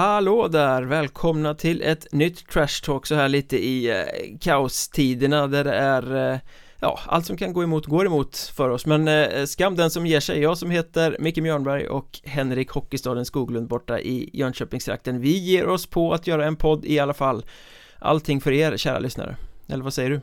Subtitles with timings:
[0.00, 0.82] Hallå där!
[0.82, 6.32] Välkomna till ett nytt Trash Talk så här lite i eh, kaostiderna där det är
[6.32, 6.38] eh,
[6.80, 10.06] Ja, allt som kan gå emot går emot för oss men eh, skam den som
[10.06, 15.38] ger sig Jag som heter Micke Mjörnberg och Henrik Hockeystaden Skoglund borta i Jönköpingstrakten Vi
[15.38, 17.44] ger oss på att göra en podd i alla fall
[17.98, 19.36] Allting för er kära lyssnare
[19.68, 20.20] Eller vad säger du?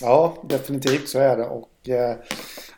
[0.00, 2.16] Ja, definitivt så är det och eh,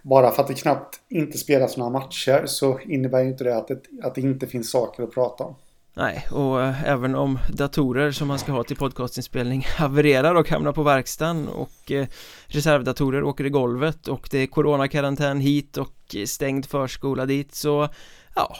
[0.02, 3.68] bara för att det knappt inte spelas några matcher så innebär ju inte det att
[3.68, 5.54] det, att det inte finns saker att prata om.
[5.98, 10.72] Nej, och äh, även om datorer som man ska ha till podcastinspelning havererar och hamnar
[10.72, 12.06] på verkstaden och äh,
[12.46, 17.88] reservdatorer åker i golvet och det är coronakarantän hit och stängd förskola dit så
[18.34, 18.56] ja,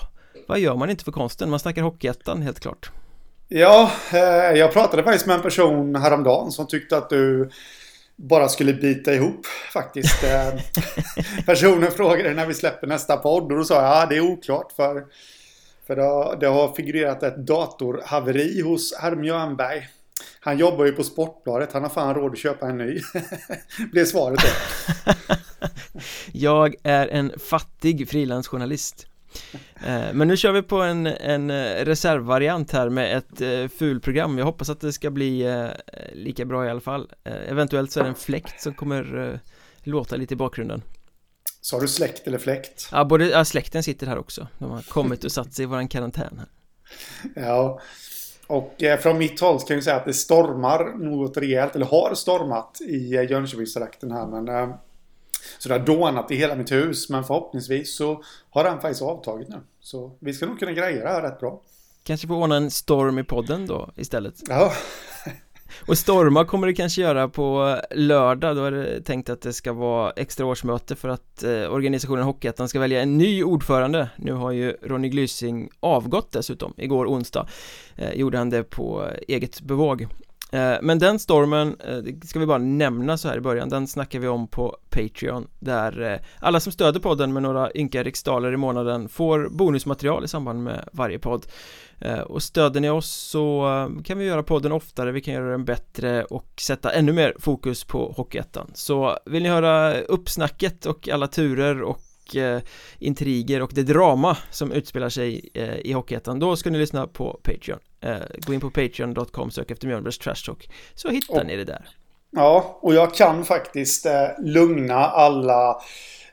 [0.48, 1.50] vad gör man inte för konsten?
[1.50, 2.90] Man snackar Hockeyettan helt klart.
[3.48, 7.50] Ja, eh, jag pratade faktiskt med en person häromdagen som tyckte att du
[8.16, 10.24] bara skulle bita ihop faktiskt.
[10.24, 10.60] Eh,
[11.46, 14.72] personen frågade när vi släpper nästa podd och då sa jag ja det är oklart
[14.72, 15.04] för,
[15.86, 19.88] för det, har, det har figurerat ett datorhaveri hos herr Mjörnberg.
[20.40, 23.00] Han jobbar ju på Sportbladet, han har fan råd att köpa en ny.
[23.92, 25.14] Blev svaret då.
[26.32, 29.06] jag är en fattig frilansjournalist.
[29.86, 34.38] Eh, men nu kör vi på en, en eh, reservvariant här med ett eh, fulprogram
[34.38, 35.62] Jag hoppas att det ska bli
[36.12, 39.40] lika bra i alla fall Eventuellt så är det en fläkt som kommer
[39.82, 40.82] låta lite i bakgrunden
[41.66, 42.88] Sa du släkt eller fläkt?
[42.92, 45.88] Ja, både, ja, släkten sitter här också De har kommit och satt sig i våran
[45.88, 46.48] karantän här
[47.46, 47.80] Ja
[48.46, 52.80] och från mitt håll ska jag säga att det stormar något rejält, eller har stormat
[52.80, 54.74] i Jönköpingstrakten här men
[55.58, 57.08] så det har dånat i hela mitt hus.
[57.08, 59.60] Men förhoppningsvis så har den faktiskt avtagit nu.
[59.80, 61.62] Så vi ska nog kunna greja det här rätt bra.
[62.02, 64.34] Kanske få ordna en storm i podden då istället.
[64.48, 64.72] Ja.
[65.86, 69.72] Och storma kommer det kanske göra på lördag, då är det tänkt att det ska
[69.72, 74.08] vara extra årsmöte för att eh, organisationen Hockeyettan ska välja en ny ordförande.
[74.16, 77.48] Nu har ju Ronny Glysing avgått dessutom, igår onsdag.
[77.96, 80.06] Eh, gjorde han det på eget bevåg.
[80.56, 83.86] Eh, men den stormen, eh, det ska vi bara nämna så här i början, den
[83.86, 88.52] snackar vi om på Patreon Där eh, alla som stöder podden med några ynka riksdaler
[88.52, 91.46] i månaden får bonusmaterial i samband med varje podd.
[92.26, 93.66] Och stöder ni oss så
[94.04, 97.84] kan vi göra podden oftare, vi kan göra den bättre och sätta ännu mer fokus
[97.84, 98.70] på Hockeyettan.
[98.74, 102.02] Så vill ni höra uppsnacket och alla turer och
[102.98, 105.50] intriger och det drama som utspelar sig
[105.84, 107.78] i Hockeyettan Då ska ni lyssna på Patreon.
[108.38, 111.88] Gå in på patreon.com, sök efter Mjölnbergs Trash Talk Så hittar och, ni det där
[112.30, 115.70] Ja, och jag kan faktiskt eh, lugna alla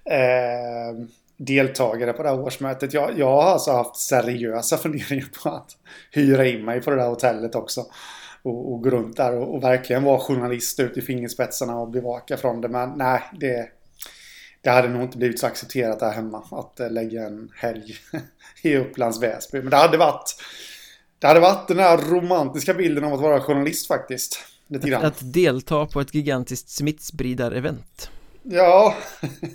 [0.06, 1.06] eh,
[1.38, 2.94] deltagare på det här årsmötet.
[2.94, 5.78] Jag, jag har alltså haft seriösa funderingar på att
[6.12, 7.86] hyra in mig på det där hotellet också.
[8.44, 12.38] Och, och gå runt där och, och verkligen vara journalist ut i fingerspetsarna och bevaka
[12.38, 12.68] från det.
[12.68, 13.70] Men nej, det,
[14.62, 17.96] det hade nog inte blivit så accepterat här hemma att eh, lägga en helg
[18.62, 19.62] i Upplands Väsby.
[19.62, 20.36] Men det hade varit
[21.24, 24.40] det hade varit den här romantiska bilden av att vara journalist faktiskt.
[24.68, 25.06] Lite grann.
[25.06, 28.10] Att delta på ett gigantiskt smittspridarevent.
[28.44, 28.96] Ja,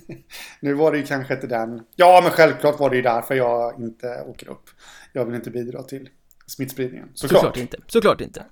[0.60, 1.82] nu var det ju kanske inte den.
[1.96, 4.70] Ja, men självklart var det ju därför jag inte åker upp.
[5.12, 6.08] Jag vill inte bidra till
[6.46, 7.08] smittspridningen.
[7.14, 7.78] Såklart, Såklart inte.
[7.86, 8.44] Såklart inte.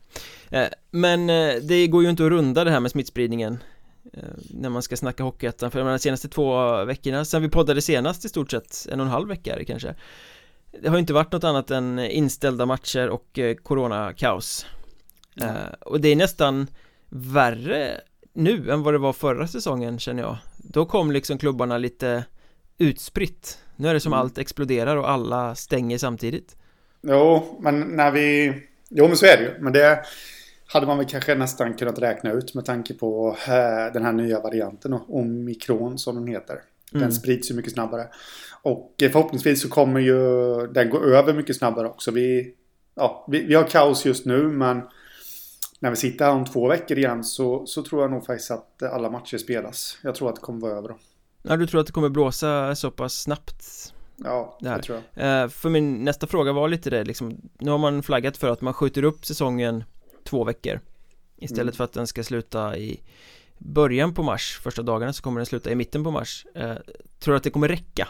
[0.50, 3.58] Eh, men eh, det går ju inte att runda det här med smittspridningen
[4.12, 8.24] Eh, när man ska snacka Hockeyettan för de senaste två veckorna sen vi poddade senast
[8.24, 9.94] i stort sett en och en halv vecka är det kanske
[10.82, 14.66] det har inte varit något annat än inställda matcher och eh, coronakaos
[15.40, 15.56] mm.
[15.56, 16.66] uh, och det är nästan
[17.08, 18.00] värre
[18.32, 22.24] nu än vad det var förra säsongen känner jag då kom liksom klubbarna lite
[22.78, 24.20] utspritt nu är det som mm.
[24.20, 26.56] allt exploderar och alla stänger samtidigt
[27.02, 28.54] Jo, men när vi
[28.88, 30.04] Jo men så är det ju, men det
[30.66, 34.40] hade man väl kanske nästan kunnat räkna ut med tanke på eh, den här nya
[34.40, 36.60] varianten, omikron som den heter.
[36.92, 37.12] Den mm.
[37.12, 38.08] sprids ju mycket snabbare.
[38.62, 40.18] Och eh, förhoppningsvis så kommer ju
[40.66, 42.10] den gå över mycket snabbare också.
[42.10, 42.54] Vi,
[42.94, 44.82] ja, vi, vi har kaos just nu men
[45.80, 48.82] när vi sitter här om två veckor igen så, så tror jag nog faktiskt att
[48.82, 49.98] alla matcher spelas.
[50.02, 50.98] Jag tror att det kommer vara över då.
[51.42, 53.92] Ja, du tror att det kommer blåsa så pass snabbt?
[54.16, 55.42] Ja, det, det tror jag.
[55.42, 58.60] Eh, för min nästa fråga var lite det liksom, nu har man flaggat för att
[58.60, 59.84] man skjuter upp säsongen
[60.24, 60.80] två veckor
[61.36, 61.72] Istället mm.
[61.72, 63.00] för att den ska sluta i
[63.58, 66.74] början på mars Första dagarna så kommer den sluta i mitten på mars eh,
[67.18, 68.08] Tror du att det kommer räcka?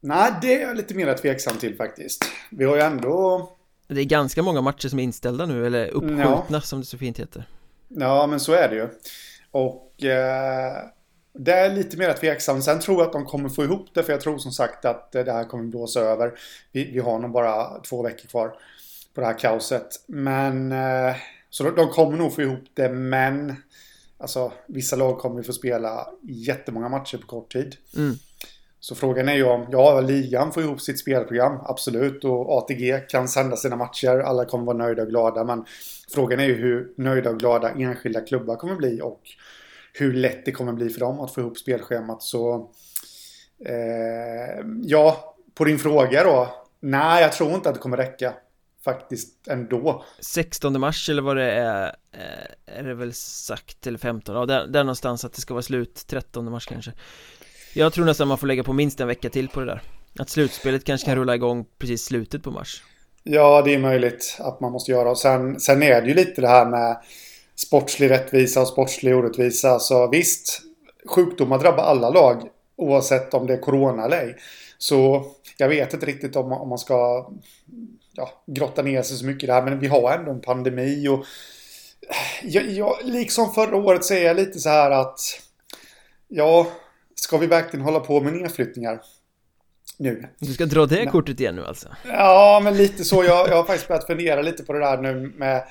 [0.00, 3.48] Nej, det är jag lite mer tveksam till faktiskt Vi har ju ändå
[3.88, 6.60] Det är ganska många matcher som är inställda nu eller uppskjutna ja.
[6.60, 7.44] som det så fint heter
[7.88, 8.88] Ja, men så är det ju
[9.50, 10.84] Och eh,
[11.38, 12.62] det är lite mer tveksam.
[12.62, 15.12] Sen tror jag att de kommer få ihop det för jag tror som sagt att
[15.12, 16.32] det här kommer blåsa över.
[16.72, 18.48] Vi, vi har nog bara två veckor kvar
[19.14, 19.88] på det här kaoset.
[20.06, 21.16] Men eh,
[21.50, 23.54] så de, de kommer nog få ihop det, men
[24.18, 27.76] alltså vissa lag kommer få spela jättemånga matcher på kort tid.
[27.96, 28.14] Mm.
[28.80, 32.24] Så frågan är ju om, ja, ligan får ihop sitt spelprogram, absolut.
[32.24, 35.44] Och ATG kan sända sina matcher, alla kommer vara nöjda och glada.
[35.44, 35.64] Men
[36.14, 39.20] frågan är ju hur nöjda och glada enskilda klubbar kommer bli och
[39.92, 42.22] hur lätt det kommer bli för dem att få ihop spelschemat.
[42.22, 42.70] Så
[43.64, 46.54] eh, ja, på din fråga då.
[46.80, 48.34] Nej, jag tror inte att det kommer räcka
[48.92, 50.04] faktiskt ändå.
[50.20, 54.66] 16 mars eller vad det är eh, Är det väl sagt eller 15 Ja, där,
[54.66, 56.92] där någonstans att det ska vara slut 13 mars kanske.
[57.74, 59.82] Jag tror nästan man får lägga på minst en vecka till på det där.
[60.18, 62.82] Att slutspelet kanske kan rulla igång precis slutet på mars.
[63.22, 65.10] Ja, det är möjligt att man måste göra.
[65.10, 67.02] Och sen, sen är det ju lite det här med
[67.56, 69.78] sportslig rättvisa och sportslig orättvisa.
[69.78, 70.60] Så visst,
[71.06, 72.42] sjukdomar drabbar alla lag
[72.76, 74.36] oavsett om det är corona eller ej.
[74.78, 75.26] Så
[75.56, 77.28] jag vet inte riktigt om, om man ska
[78.18, 79.62] ja, grotta ner sig så mycket i det här.
[79.62, 81.24] Men vi har ändå en pandemi och
[82.42, 85.20] jag, jag, liksom förra året är jag lite så här att
[86.28, 86.66] ja,
[87.14, 89.00] ska vi verkligen hålla på med nedflyttningar?
[89.96, 90.28] Nu.
[90.38, 91.88] Du ska dra det kortet igen nu alltså?
[92.06, 93.24] Ja, men lite så.
[93.24, 95.64] Jag, jag har faktiskt börjat fundera lite på det där nu med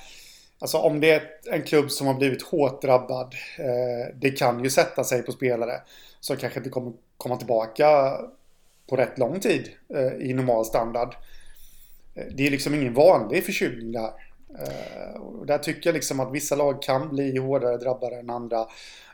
[0.59, 1.21] Alltså om det är
[1.51, 3.35] en klubb som har blivit hårt drabbad.
[3.57, 5.81] Eh, det kan ju sätta sig på spelare.
[6.19, 8.17] Som kanske inte kommer komma tillbaka
[8.89, 11.15] på rätt lång tid eh, i normal standard.
[12.31, 14.13] Det är liksom ingen vanlig förkylning det här.
[14.59, 18.65] Eh, och där tycker jag liksom att vissa lag kan bli hårdare drabbade än andra.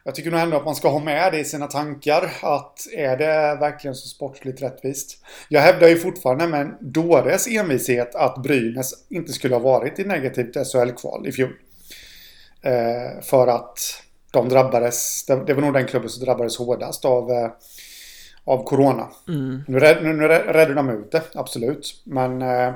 [0.03, 2.33] Jag tycker nog ändå att man ska ha med det i sina tankar.
[2.41, 5.25] Att är det verkligen så sportsligt rättvist?
[5.49, 10.03] Jag hävdar ju fortfarande med en dåres envishet att Brynäs inte skulle ha varit i
[10.03, 11.53] negativt SHL-kval i fjol.
[12.61, 13.79] Eh, för att
[14.31, 17.51] de drabbades, det var nog den klubben som drabbades hårdast av eh,
[18.45, 19.07] av Corona.
[19.27, 19.63] Mm.
[19.67, 22.01] Nu, nu, nu räddade de ut det, absolut.
[22.03, 22.73] Men eh,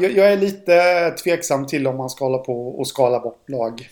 [0.00, 3.88] jag, jag är lite tveksam till om man ska hålla på och skala bort lag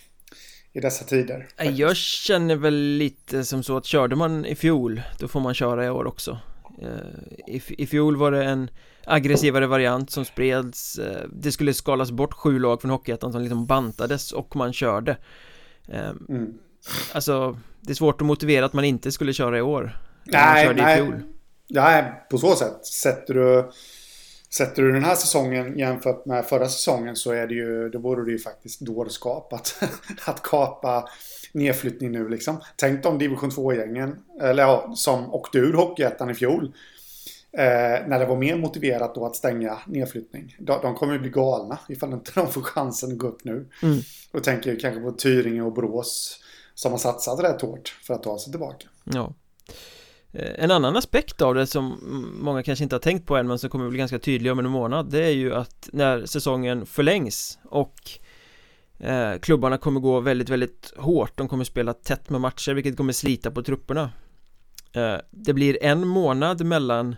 [0.72, 1.48] i dessa tider.
[1.56, 1.78] Faktiskt.
[1.78, 5.86] Jag känner väl lite som så att körde man i fjol, då får man köra
[5.86, 6.38] i år också.
[6.82, 8.70] Eh, I, I fjol var det en
[9.04, 13.66] aggressivare variant som spreds eh, Det skulle skalas bort sju lag från Hockeyettan som liksom
[13.66, 15.16] bantades och man körde
[15.88, 16.58] eh, mm.
[17.12, 21.12] Alltså Det är svårt att motivera att man inte skulle köra i år Nej, nej.
[21.68, 23.70] Nej, på så sätt Sätter du
[24.50, 28.24] Sätter du den här säsongen jämfört med förra säsongen så är det ju, då vore
[28.24, 29.82] det ju faktiskt dårskap att,
[30.26, 31.08] att kapa
[31.52, 32.60] nedflyttning nu liksom.
[32.76, 36.72] Tänk om division 2-gängen, eller ja, som åkte ur Hockeyettan i fjol.
[37.52, 40.56] Eh, när det var mer motiverat då att stänga nedflyttning.
[40.58, 43.68] De, de kommer ju bli galna ifall inte de får chansen att gå upp nu.
[43.82, 43.98] Mm.
[44.32, 46.40] Och tänker kanske på Tyringe och Brås
[46.74, 48.86] som har satsat rätt hårt för att ta sig tillbaka.
[49.04, 49.34] Ja.
[50.32, 51.98] Eh, en annan aspekt av det som
[52.42, 54.70] många kanske inte har tänkt på än men som kommer bli ganska tydlig om en
[54.70, 58.10] månad Det är ju att när säsongen förlängs och
[58.98, 63.12] eh, klubbarna kommer gå väldigt, väldigt hårt De kommer spela tätt med matcher vilket kommer
[63.12, 64.10] slita på trupperna.
[64.92, 67.16] Eh, Det blir en månad mellan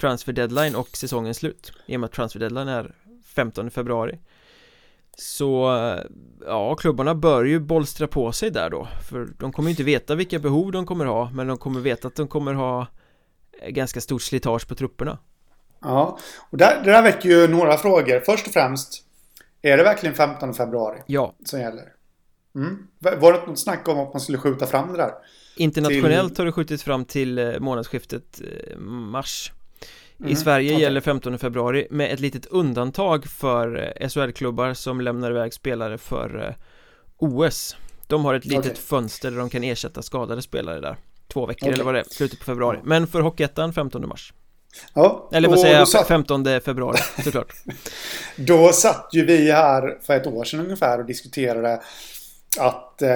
[0.00, 2.94] transfer deadline och säsongens slut I och med att transfer deadline är
[3.24, 4.18] 15 februari
[5.18, 5.68] så
[6.46, 10.14] ja, klubbarna bör ju bolstra på sig där då För de kommer ju inte veta
[10.14, 12.86] vilka behov de kommer ha Men de kommer veta att de kommer ha
[13.68, 15.18] Ganska stort slitage på trupperna
[15.80, 16.18] Ja,
[16.50, 19.04] och där, det där väcker ju några frågor Först och främst
[19.62, 21.02] Är det verkligen 15 februari?
[21.06, 21.92] Ja Som gäller?
[22.54, 22.86] Mm.
[22.98, 25.12] Var det något snack om att man skulle skjuta fram det där?
[25.56, 26.40] Internationellt till...
[26.40, 29.52] har det skjutits fram till eh, månadsskiftet eh, mars
[30.20, 30.82] Mm, I Sverige okay.
[30.82, 36.46] gäller 15 februari med ett litet undantag för eh, SHL-klubbar som lämnar iväg spelare för
[36.48, 36.54] eh,
[37.18, 38.76] OS De har ett litet okay.
[38.76, 40.96] fönster där de kan ersätta skadade spelare där
[41.32, 41.74] Två veckor okay.
[41.74, 44.32] eller vad det är, slutet på februari Men för Hockeyettan 15 mars
[44.94, 46.08] Ja, Eller vad säger jag, satt...
[46.08, 47.52] 15 februari såklart
[48.36, 51.80] Då satt ju vi här för ett år sedan ungefär och diskuterade
[52.58, 53.08] att eh,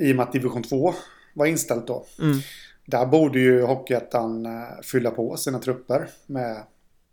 [0.00, 0.94] i och med att division 2
[1.34, 2.38] var inställt då mm.
[2.86, 6.62] Där borde ju Hockeyettan eh, fylla på sina trupper med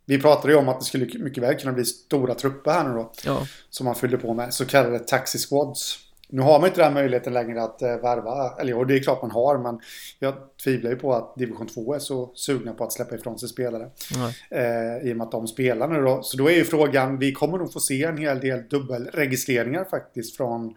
[0.05, 2.93] vi pratade ju om att det skulle mycket väl kunna bli stora trupper här nu
[2.93, 3.11] då.
[3.25, 3.47] Ja.
[3.69, 4.53] Som man fyllde på med.
[4.53, 5.99] Så kallade taxi squads.
[6.29, 8.55] Nu har man inte den möjligheten längre att uh, värva.
[8.59, 9.57] Eller ja, det är klart man har.
[9.57, 9.79] Men
[10.19, 13.49] jag tvivlar ju på att division 2 är så sugna på att släppa ifrån sig
[13.49, 13.83] spelare.
[13.83, 16.23] Uh, I och med att de spelar nu då.
[16.23, 17.19] Så då är ju frågan.
[17.19, 20.75] Vi kommer nog få se en hel del dubbelregistreringar faktiskt från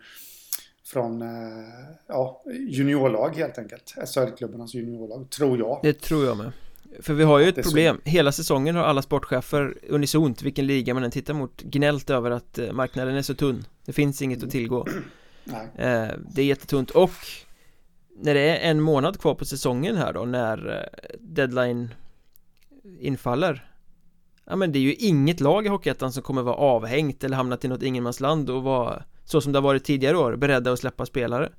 [0.86, 1.28] från eh,
[2.06, 3.94] ja, juniorlag helt enkelt.
[4.06, 5.80] SHL-klubbarnas juniorlag, tror jag.
[5.82, 6.52] Det tror jag med.
[7.00, 11.04] För vi har ju ett problem, hela säsongen har alla sportchefer unisont, vilken liga man
[11.04, 13.64] än tittar mot, gnällt över att eh, marknaden är så tunn.
[13.84, 14.86] Det finns inget att tillgå.
[15.44, 15.68] Nej.
[15.74, 17.10] Eh, det är jättetunt och
[18.16, 20.88] när det är en månad kvar på säsongen här då, när
[21.18, 21.94] deadline
[23.00, 23.70] infaller
[24.44, 27.64] Ja men det är ju inget lag i Hockeyettan som kommer vara avhängt eller hamnat
[27.64, 31.06] i något ingenmansland och vara så som det har varit tidigare år, beredda att släppa
[31.06, 31.52] spelare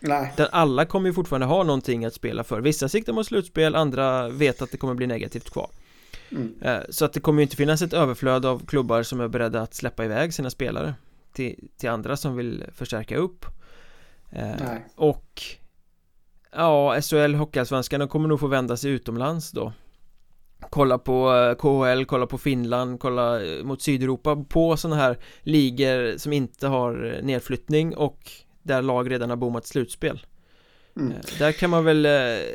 [0.00, 0.32] Nej.
[0.36, 4.28] Där alla kommer ju fortfarande ha någonting att spela för Vissa siktar mot slutspel, andra
[4.28, 5.70] vet att det kommer bli negativt kvar
[6.30, 6.54] Mm.
[6.62, 9.62] Eh, Så att det kommer ju inte finnas ett överflöd av klubbar som är beredda
[9.62, 10.94] att släppa iväg sina spelare
[11.32, 13.46] Till, till andra som vill förstärka upp
[14.30, 14.86] Eh, Nej.
[14.94, 15.42] Och
[16.52, 19.72] Ja, SHL Hockeyallsvenskan de kommer nog få vända sig utomlands då
[20.70, 24.44] Kolla på eh, KHL, kolla på Finland, kolla eh, mot Sydeuropa.
[24.48, 28.30] På sådana här ligor som inte har eh, nedflyttning och
[28.62, 30.26] där lag redan har bommat slutspel.
[30.96, 31.12] Mm.
[31.38, 32.02] Där kan man väl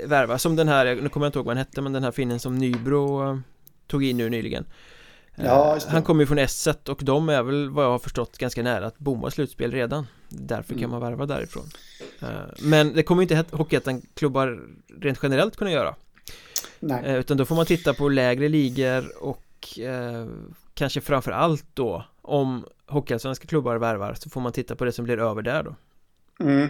[0.05, 2.11] värva, som den här, nu kommer jag inte ihåg vad han hette men den här
[2.11, 3.41] finnen som Nybro
[3.87, 4.65] tog in nu nyligen.
[5.35, 5.77] Ja.
[5.87, 8.85] Han kommer ju från S1 och de är väl vad jag har förstått ganska nära
[8.85, 10.07] att bomma slutspel redan.
[10.29, 10.89] Därför kan Mm.
[10.89, 11.69] man värva därifrån.
[12.59, 14.59] Men det kommer ju inte Hockeyettan-klubbar
[15.01, 15.95] rent generellt kunna göra
[16.81, 17.05] Nej.
[17.05, 20.27] Eh, Utan då får man titta på lägre ligor och eh,
[20.73, 25.05] kanske framför allt då om Hockeyallsvenska klubbar värvar så får man titta på det som
[25.05, 25.75] blir över där då
[26.39, 26.69] Mm.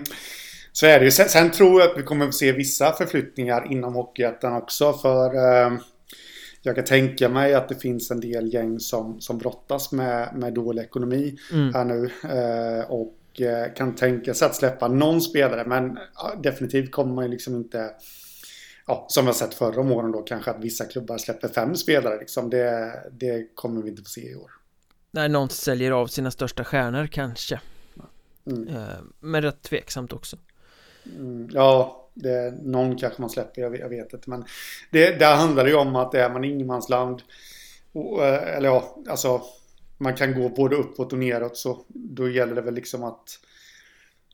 [0.72, 1.12] Så är det ju.
[1.12, 4.94] Sen, sen tror jag att vi kommer att se vissa förflyttningar inom Hockeyettan också.
[4.94, 5.72] För eh,
[6.62, 10.54] jag kan tänka mig att det finns en del gäng som, som brottas med, med
[10.54, 11.74] dålig ekonomi mm.
[11.74, 12.10] här nu.
[12.24, 15.64] Eh, och eh, kan tänka sig att släppa någon spelare.
[15.68, 15.98] Men
[16.44, 17.92] definitivt kommer man ju liksom inte...
[18.92, 21.76] Ja, som vi har sett förra om åren då kanske att vissa klubbar släpper fem
[21.76, 22.20] spelare.
[22.20, 22.50] Liksom.
[22.50, 24.52] Det, det kommer vi inte få se i år.
[25.12, 27.60] När någon säljer av sina största stjärnor kanske
[28.46, 28.68] Mm.
[28.68, 30.38] eh, Men rätt tveksamt också
[31.06, 34.30] Mm, ja, det, någon kanske man släpper, jag vet, jag vet inte.
[34.30, 34.46] Men
[34.92, 37.22] det, där handlar det ju om att är man ingenmansland,
[38.20, 39.42] eh, eller ja, alltså
[39.98, 43.40] man kan gå både uppåt och neråt så då gäller det väl liksom att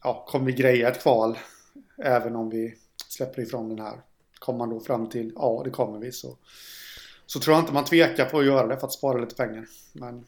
[0.03, 1.37] ja, kommer vi greja ett kval
[2.03, 2.75] även om vi
[3.07, 4.01] släpper ifrån den här.
[4.47, 6.37] Kommer man då fram till ja, det kommer vi så
[7.25, 9.65] så tror jag inte man tvekar på att göra det för att spara lite pengar.
[9.93, 10.25] Men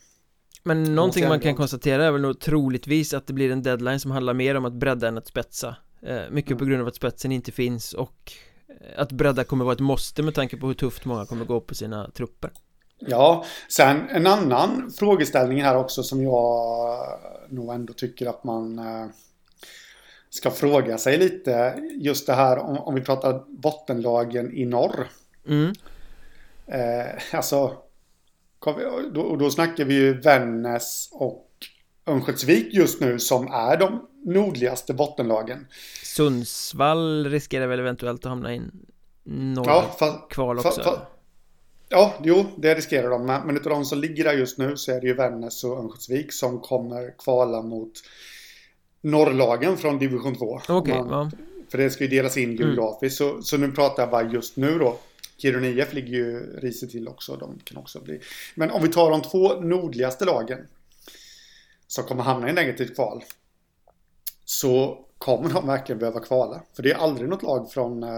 [0.63, 4.11] Men någonting man kan konstatera är väl nog troligtvis att det blir en deadline som
[4.11, 6.69] handlar mer om att bredda än att spetsa eh, Mycket på Mm.
[6.69, 8.31] grund av att spetsen inte finns och
[8.67, 11.61] eh, att bredda kommer vara ett måste med tanke på hur tufft många kommer gå
[11.61, 12.51] på sina trupper
[12.99, 16.99] Ja, sen en annan frågeställning här också som jag
[17.49, 19.05] nog ändå tycker att man eh,
[20.29, 21.79] ska fråga sig lite.
[21.97, 25.07] Just det här om, om vi pratar bottenlagen i norr.
[25.47, 25.73] mm.
[26.71, 27.77] Eh, alltså,
[29.13, 31.47] då, då snackar vi ju Vännäs och
[32.07, 35.67] Örnsköldsvik just nu som är de nordligaste bottenlagen.
[36.03, 38.61] Sundsvall riskerar väl eventuellt att hamna i
[39.23, 40.99] norra Ja, fast, kval också fa-
[41.89, 43.25] Ja, jo, det riskerar de.
[43.25, 45.77] Men men utav de som ligger där just nu så är det ju Vännäs och
[45.77, 47.91] Örnsköldsvik som kommer kvala mot
[49.01, 50.61] norrlagen från division 2.
[50.69, 51.31] Okej, Om man-.
[51.69, 52.57] För det ska ju delas in Mm.
[52.57, 53.17] geografiskt.
[53.17, 54.97] Så, så nu pratar jag bara just nu då.
[55.37, 57.35] Kiruna IF ligger ju risigt till också.
[57.35, 58.19] De kan också bli.
[58.55, 60.59] Men om vi tar de två nordligaste lagen.
[61.87, 63.23] Som kommer hamna i negativt kval.
[64.45, 66.61] Så kommer de verkligen behöva kvala.
[66.73, 68.09] För det är aldrig något lag från eh,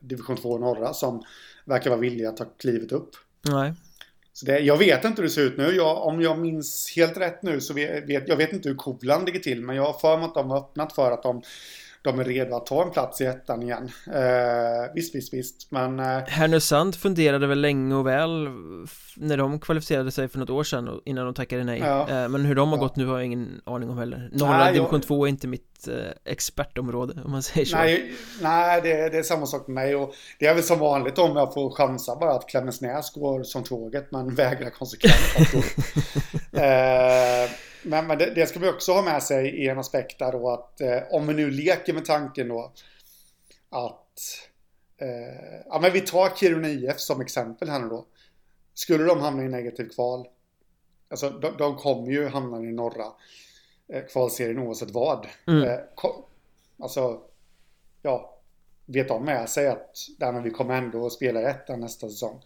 [0.00, 1.22] division 2 norra som
[1.64, 3.10] verkar vara villiga att ta klivet upp.
[3.48, 3.72] Nej
[4.32, 5.76] så det, jag vet inte hur det ser ut nu.
[5.76, 9.40] Jag, om jag minns helt rätt nu så vet jag vet inte hur Kovland ligger
[9.40, 9.62] till.
[9.62, 11.42] Men jag har för mig att de har öppnat för att de,
[12.02, 13.90] de är redo att ta en plats i ettan igen.
[14.14, 15.70] Eh, visst, visst, visst.
[15.70, 18.48] Men eh, Härnösand funderade väl länge och väl
[19.16, 22.00] när de kvalificerade sig för något år sedan innan de tackade nej Ja.
[22.10, 22.82] Eh, Men hur de har Ja.
[22.82, 25.88] gått nu har jag ingen aning om heller Norra jag- division 2 är inte mitt
[25.88, 25.94] eh,
[26.32, 29.96] expertområde om man säger så nej, nej det, det är samma sak med mig.
[29.96, 33.62] Och det är väl som vanligt om jag får chansa bara att Klemensnäs går som
[33.64, 34.08] tåget.
[34.12, 35.54] Men vägrar konsekvent
[36.52, 37.50] eh,
[37.84, 40.50] Men, men det, det ska vi också ha med sig i en aspekt där då
[40.50, 42.72] att eh, om vi nu leker med tanken då
[43.70, 44.18] att
[44.98, 48.06] eh, ja men vi tar Kiruna IF som exempel här nu då.
[48.74, 50.26] Skulle de hamna i negativ kval
[51.08, 53.06] Alltså de, de kommer ju hamna i norra
[53.88, 55.26] eh, kvalserien oavsett vad.
[55.46, 55.62] Mm.
[55.62, 56.24] Eh, ko-
[56.78, 57.20] alltså
[58.02, 58.38] ja,
[58.86, 62.08] vet de med sig att där men vi kommer ändå att spela i ettan nästa
[62.08, 62.42] säsong.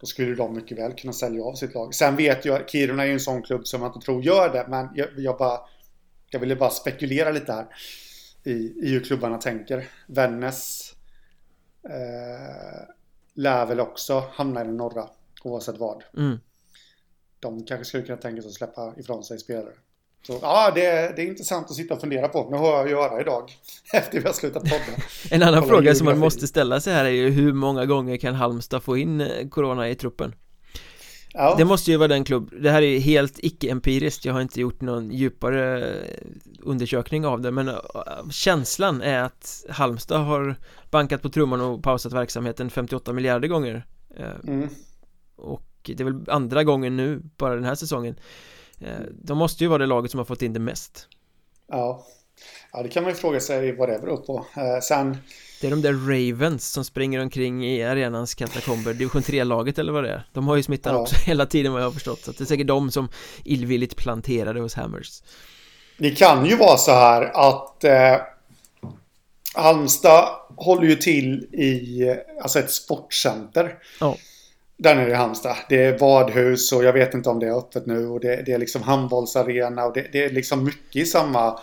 [0.00, 1.94] Då skulle de mycket väl kunna sälja av sitt lag.
[1.94, 4.66] Sen vet jag Kiruna är ju en sån klubb som jag inte tror gör det.
[4.68, 5.60] Men jag, jag bara
[6.30, 7.66] Jag ville bara spekulera lite här.
[8.44, 9.88] I, i hur klubbarna tänker.
[10.06, 10.94] Vännäs
[11.84, 12.88] eh,
[13.34, 15.08] lär väl också hamna i den norra.
[15.44, 16.04] Oavsett vad.
[16.16, 16.38] mm.
[17.40, 19.72] De kanske skulle kunna tänka sig att släppa ifrån sig spelare.
[20.26, 22.48] Så ja, det, är- det är intressant att sitta och fundera på.
[22.50, 23.52] Nu har jag att göra idag.
[23.92, 24.76] Efter vi har slutat podda.
[25.30, 26.26] En annan Kolla fråga som man geografi.
[26.26, 29.88] måste ställa sig här är ju hur många gånger kan Halmstad få in eh, Corona
[29.88, 30.34] i truppen?
[31.32, 34.40] Ja, Det måste ju vara den klubb, det här är ju helt icke-empiriskt, jag har
[34.40, 36.16] inte gjort någon djupare eh,
[36.62, 37.74] undersökning av det men eh,
[38.30, 40.54] känslan är att Halmstad har
[40.90, 43.86] bankat på trumman och pausat verksamheten 58 miljarder gånger
[44.46, 44.68] mm,
[45.36, 48.16] och det är väl andra gången nu, bara den här säsongen
[49.22, 51.08] De måste ju vara det laget som har fått in det mest.
[51.68, 52.06] Ja.
[52.72, 54.46] Ja, det kan man ju fråga sig vad det beror på.
[54.56, 55.18] Eh, sen...
[55.60, 58.94] Det är de där Ravens som springer omkring i arenans katakomber.
[58.94, 60.28] Division 3-laget eller vad det är.
[60.32, 61.00] De har ju smittan ja.
[61.00, 62.24] också hela tiden vad jag har förstått.
[62.24, 63.08] Så det är säkert de som
[63.44, 65.22] illvilligt planterade hos Hammers.
[65.98, 68.16] Det kan ju vara så här att eh,
[69.54, 73.78] Halmstad håller ju till i alltså ett sportcenter.
[74.00, 74.16] Ja
[74.76, 75.56] där nere i Halmstad.
[75.68, 78.06] Det är badhus och jag vet inte om det är öppet nu.
[78.06, 81.58] Och det, det är liksom handbollsarena och det, det, är liksom mycket i samma...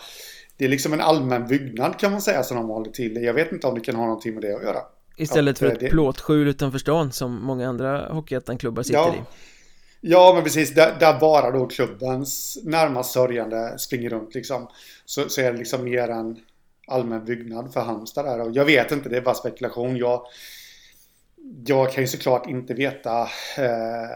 [0.57, 3.23] Det är liksom en allmän byggnad kan man säga som de håller till.
[3.23, 4.79] Jag vet inte om det kan ha någonting med det att göra.
[5.17, 5.89] Istället för ett det...
[5.89, 9.15] plåtskjul utanför stan som många andra Hockeyettan-klubbar sitter ja.
[9.15, 9.21] i.
[10.01, 10.73] Ja, men precis.
[10.73, 14.67] Där, där, bara då klubbens närmast sörjande springer runt liksom.
[15.05, 16.39] Så, så är det liksom mer en
[16.87, 18.41] allmän byggnad för Halmstad där.
[18.41, 19.97] Och jag vet inte, det är bara spekulation.
[19.97, 20.21] Jag
[21.65, 23.21] jag kan ju såklart inte veta
[23.57, 24.07] eh,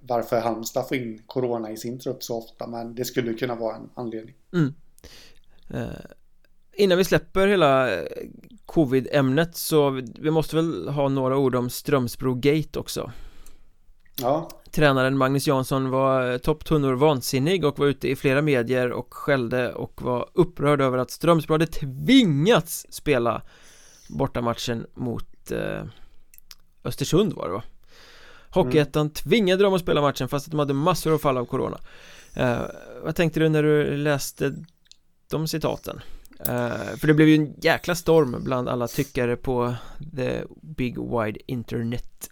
[0.00, 3.76] varför Halmstad får in Corona i sin trupp så ofta, men det skulle kunna vara
[3.76, 4.34] en anledning.
[4.52, 4.74] Mm.
[5.70, 6.00] Eh,
[6.72, 8.06] innan vi släpper hela eh,
[8.66, 13.12] covid-ämnet så vi måste väl ha några ord om Strömsbro Gate också.
[14.20, 14.48] Ja.
[14.70, 19.74] Tränaren Magnus Jansson var eh, topptunnor vansinnig och var ute i flera medier och skällde
[19.74, 23.42] och var upprörd över att Strömsbro hade tvingats spela
[24.08, 25.84] bortamatchen mot eh,
[26.84, 27.62] Östersund var det va?
[28.50, 29.12] Hockeyettan mm.
[29.12, 31.80] tvingade dem att spela matchen fast att de hade massor av fall av corona
[32.36, 32.60] eh,
[33.02, 34.54] Vad tänkte du när du läste
[35.30, 36.00] de citaten?
[36.40, 39.74] Eh, för det blev ju en jäkla storm bland alla tyckare på
[40.16, 42.30] the big wide internet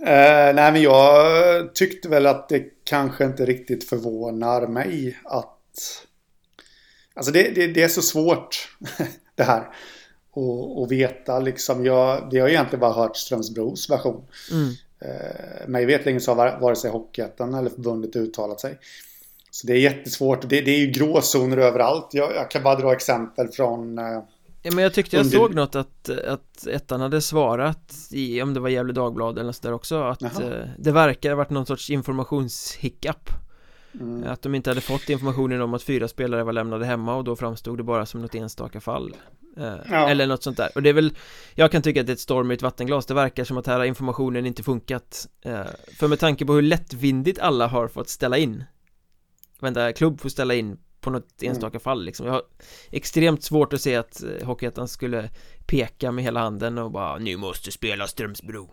[0.00, 5.50] eh, Nej men jag tyckte väl att det kanske inte riktigt förvånar mig att
[7.16, 8.76] Alltså det, det, det är så svårt
[9.34, 9.68] det här
[10.34, 11.84] och, och veta liksom.
[11.84, 14.24] Jag, vi har egentligen bara hört Strömsbros version.
[14.52, 14.72] Mm.
[15.00, 18.78] Eh, mig vetligen så har vare sig Hockeyettan eller förbundet uttalat sig.
[19.50, 20.48] Så det är jättesvårt.
[20.48, 22.08] Det, det är ju gråzoner överallt.
[22.12, 24.22] Jag, jag, kan bara dra exempel från eh,
[24.66, 25.38] Ja, men jag tyckte jag under...
[25.38, 29.62] såg något att, att ettan hade svarat i, om det var Gävle Dagblad eller något
[29.62, 33.30] där också att eh, det verkar ha varit någon sorts informationshiccup
[34.00, 34.24] mm.
[34.24, 37.36] Att de inte hade fått informationen om att fyra spelare var lämnade hemma och då
[37.36, 39.16] framstod det bara som något enstaka fall
[39.56, 40.08] ja.
[40.08, 41.12] Eller något sånt där Och det är väl
[41.54, 43.66] Jag kan tycka att det är ett storm i ett vattenglas Det verkar som att
[43.66, 45.60] här har informationen inte funkat eh,
[45.98, 48.64] För med tanke på hur lättvindigt alla har fått ställa in
[49.60, 51.50] Vänta, klubb får ställa in på något mm.
[51.50, 51.80] enstaka mm.
[51.80, 52.42] fall liksom Jag har
[52.90, 55.30] extremt svårt att se att eh, Hockeyettan skulle
[55.66, 58.70] peka med hela handen och bara Nu måste spela Strömsbro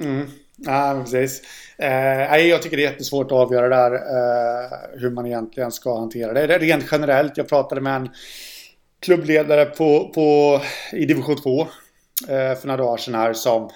[0.00, 1.42] Mm, ja, precis.
[1.78, 6.32] Eh, jag tycker det är jättesvårt att avgöra där eh, hur man egentligen ska hantera
[6.32, 6.58] det.
[6.58, 8.08] Rent generellt, jag pratade med en
[9.02, 10.60] klubbledare på, på,
[10.92, 11.66] i division 2 eh,
[12.28, 13.70] för några dagar sedan här som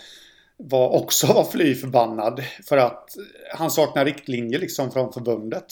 [0.56, 3.16] var också var fly förbannad för att
[3.54, 5.66] han saknar riktlinjer liksom från förbundet.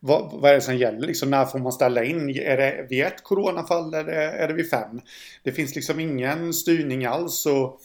[0.00, 1.06] Vad, vad är det som gäller?
[1.06, 2.28] Liksom, när får man ställa in?
[2.28, 5.00] Är det vid ett coronafall eller är det vid fem?
[5.42, 7.46] Det finns liksom ingen styrning alls.
[7.46, 7.80] Och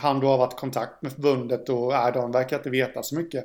[0.00, 3.14] han då har varit i kontakt med förbundet och är de verkar inte veta så
[3.14, 3.44] mycket.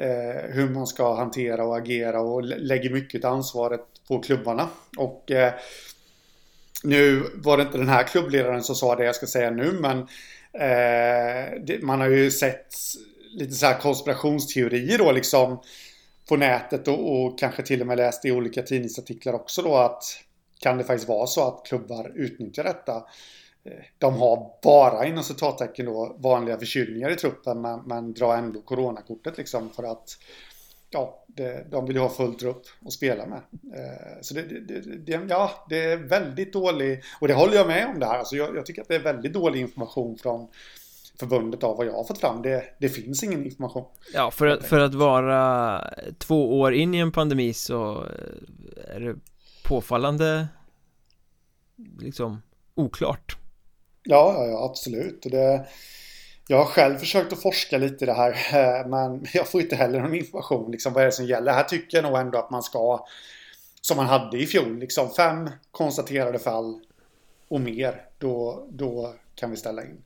[0.00, 4.68] Eh, hur man ska hantera och agera och lägger mycket ansvaret på klubbarna.
[4.96, 5.52] Och eh,
[6.82, 9.98] nu var det inte den här klubbledaren som sa det jag ska säga nu, men
[10.52, 12.74] eh, det, man har ju sett
[13.32, 15.62] lite så här konspirationsteorier då liksom
[16.28, 20.02] på nätet och, och, kanske till och med läst i olika tidningsartiklar också då att
[20.60, 22.96] kan det faktiskt vara så att klubbar utnyttjar detta.
[23.64, 28.60] Eh, de har bara inom citattecken då vanliga förkylningar i truppen men, men drar ändå
[28.60, 30.18] coronakortet liksom för att
[30.90, 33.40] ja, det, de vill ju ha fullt upp och spela med.
[33.78, 37.88] Eh, så det, det, det, ja, det är väldigt dålig, och det håller jag med
[37.88, 38.18] om det här.
[38.18, 40.48] Alltså jag, jag tycker att det är väldigt dålig information från
[41.18, 42.42] förbundet av vad jag har fått fram.
[42.42, 43.84] Det, det finns ingen information.
[44.14, 45.80] Ja, för att, för att vara
[46.18, 48.06] två år in i en pandemi så
[48.88, 49.16] är det
[49.64, 50.48] påfallande
[52.00, 52.42] liksom
[52.74, 53.36] oklart.
[54.02, 55.22] Ja, ja, ja absolut.
[55.22, 55.66] Det,
[56.48, 59.76] jag har själv försökt att forska lite i det här eh, men jag får inte
[59.76, 60.70] heller någon information.
[60.70, 61.52] Liksom, vad är det som gäller?
[61.52, 63.06] Här tycker jag nog ändå att man ska,
[63.80, 66.80] som man hade i fjol, liksom fem konstaterade fall
[67.48, 68.02] och mer.
[68.18, 70.02] Då, då kan vi ställa in.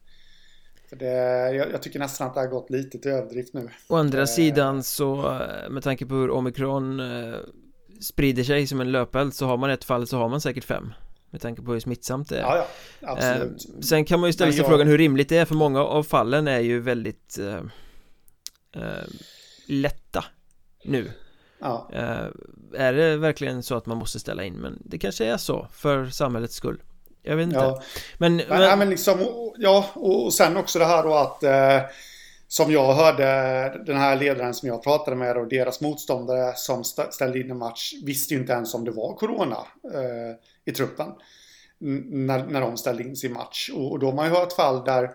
[0.90, 1.06] Det,
[1.54, 3.68] jag, jag, tycker nästan att det har gått lite till överdrift nu.
[3.88, 4.26] Å andra eh.
[4.26, 7.00] sidan så eh, med tanke på hur omikron
[8.00, 10.92] sprider sig som en löpeld så har man ett fall så har man säkert fem.
[11.30, 12.66] Med tanke på hur smittsamt det är ja,
[13.00, 13.64] ja, absolut.
[13.68, 14.68] Eh, sen kan man ju ställa sig jag...
[14.68, 17.60] frågan hur rimligt det är för många av fallen är ju väldigt eh,
[18.82, 19.04] eh,
[19.66, 20.24] lätta
[20.84, 21.12] nu
[21.60, 21.90] ja.
[21.92, 22.26] eh,
[22.74, 24.54] Är det verkligen så att man måste ställa in?
[24.54, 26.82] Men det kanske är så för samhällets skull
[27.22, 27.82] Jag vet inte ja.
[28.18, 28.62] Men, men...
[28.62, 29.18] Ja, men liksom,
[29.56, 31.90] ja, och sen också det här då att eh,
[32.48, 33.24] som jag hörde
[33.86, 37.92] den här ledaren som jag pratade med och deras motståndare som ställde in en match
[38.04, 41.08] visste ju inte ens om det var corona eh, i truppen.
[41.78, 43.70] När, när de ställde in sin match.
[43.74, 45.10] Och, och då har man ju hört fall där,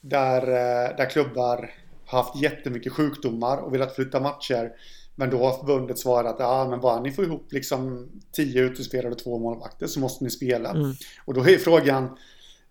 [0.00, 1.74] där, eh, där klubbar
[2.06, 4.72] haft jättemycket sjukdomar och velat flytta matcher.
[5.14, 9.18] Men då har förbundet svarat att men bara ni får ihop liksom tio utespelare och
[9.18, 10.70] två målvakter så måste ni spela.
[10.70, 10.94] Mm.
[11.24, 12.18] Och då är frågan,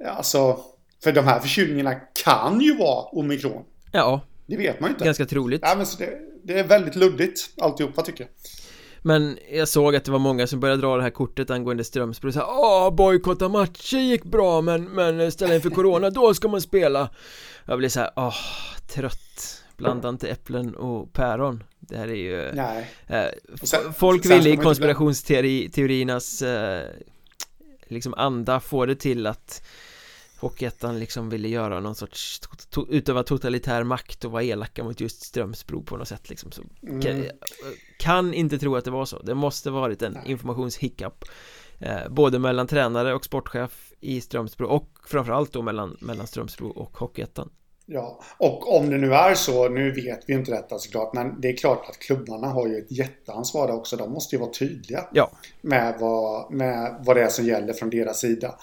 [0.06, 0.60] alltså,
[1.04, 3.64] för de här förkylningarna kan ju vara omikron.
[3.92, 4.22] Ja.
[4.46, 5.06] Det vet man ju inte.
[5.06, 5.62] Ganska troligt.
[5.64, 8.30] Ja, men så det, det är väldigt luddigt alltihopa tycker jag.
[9.06, 12.32] Men jag såg att det var många som började dra det här kortet angående Strömsbro.
[12.32, 16.48] Så här, Åh, bojkotta matcher gick bra men, men ställa in för corona, då ska
[16.48, 17.10] man spela.
[17.66, 18.36] Jag blir så här, åh,
[18.88, 19.64] trött.
[19.78, 21.64] Blanda inte äpplen och päron.
[21.80, 22.92] Det här är ju Nej.
[23.08, 23.26] Eh,
[23.64, 26.90] sen, Folk vill i konspirationsteoriernas eh,
[27.88, 29.66] liksom anda få det till att
[30.40, 32.40] Hockeyettan liksom ville göra någon sorts
[32.70, 36.62] to utöva totalitär makt och vara elaka mot just Strömsbro på något sätt liksom så
[36.88, 37.26] mm.
[37.98, 41.26] Kan, inte tro att det var så Det måste varit en informationshiccup
[41.80, 46.98] eh, Både mellan tränare och sportchef i Strömsbro och framförallt då mellan, mellan Strömsbro och
[46.98, 47.50] Hockeyettan
[47.88, 51.48] Ja, och om det nu är så, nu vet vi inte detta såklart, men det
[51.50, 53.96] är klart att klubbarna har ju ett jätteansvar också.
[53.96, 55.32] De måste ju vara tydliga ja.
[55.62, 58.56] med, vad, med vad det är som gäller från deras sida.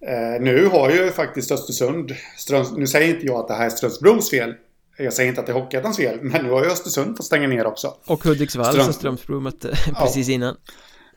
[0.00, 3.70] Eh, nu har ju faktiskt Östersund, Ströms, nu säger inte jag att det här är
[3.70, 4.54] Strömsbros fel.
[4.96, 7.48] Jag säger inte att det är Hockeyettans fel, men nu har ju Östersund fått stänga
[7.48, 7.94] ner också.
[8.06, 8.84] Och Hudiksvall Ström...
[8.84, 10.34] som Strömsbro mötte precis ja.
[10.34, 10.56] innan.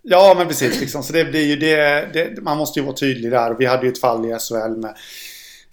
[0.02, 0.80] Ja, men precis.
[0.80, 1.04] Liksom.
[1.04, 3.56] Så det blir ju det, det, Man måste ju vara tydlig där.
[3.60, 4.96] Vi hade ju ett fall i SHL med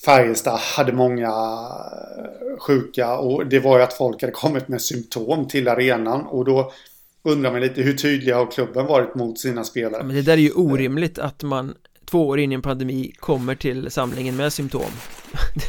[0.05, 5.49] Färjestad hade många eh, sjuka och det var ju att folk hade kommit med symptom
[5.49, 6.73] till arenan och då
[7.25, 10.03] undrar man lite hur tydliga har klubben varit mot sina spelare?
[10.03, 11.75] Men det där är ju orimligt att man
[12.11, 14.90] två år in i en pandemi kommer till samlingen med symptom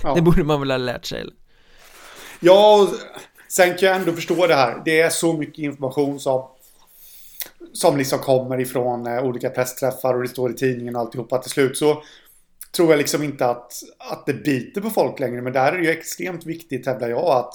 [0.03, 0.13] ja.
[0.15, 1.25] Det borde man väl ha lärt sig?
[2.39, 2.89] Ja,
[3.47, 4.81] sen kan jag ändå förstå det här.
[4.85, 6.47] Det är så mycket information som
[7.73, 11.51] Som liksom kommer ifrån eh, olika pressträffar och det står i tidningen och alltihopa till
[11.51, 11.77] slut.
[11.77, 12.03] Så
[12.75, 15.41] Tror jag liksom inte att, att det biter på folk längre.
[15.41, 17.53] Men där är det ju extremt viktigt hävdar jag att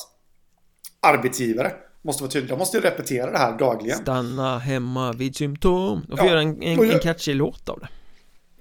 [1.01, 3.99] Arbetsgivare Måste vara tydliga, de måste ju repetera det här dagligen.
[3.99, 6.31] Stanna hemma vid symptom De får ja.
[6.33, 7.88] göra en, en, en catchy låt av det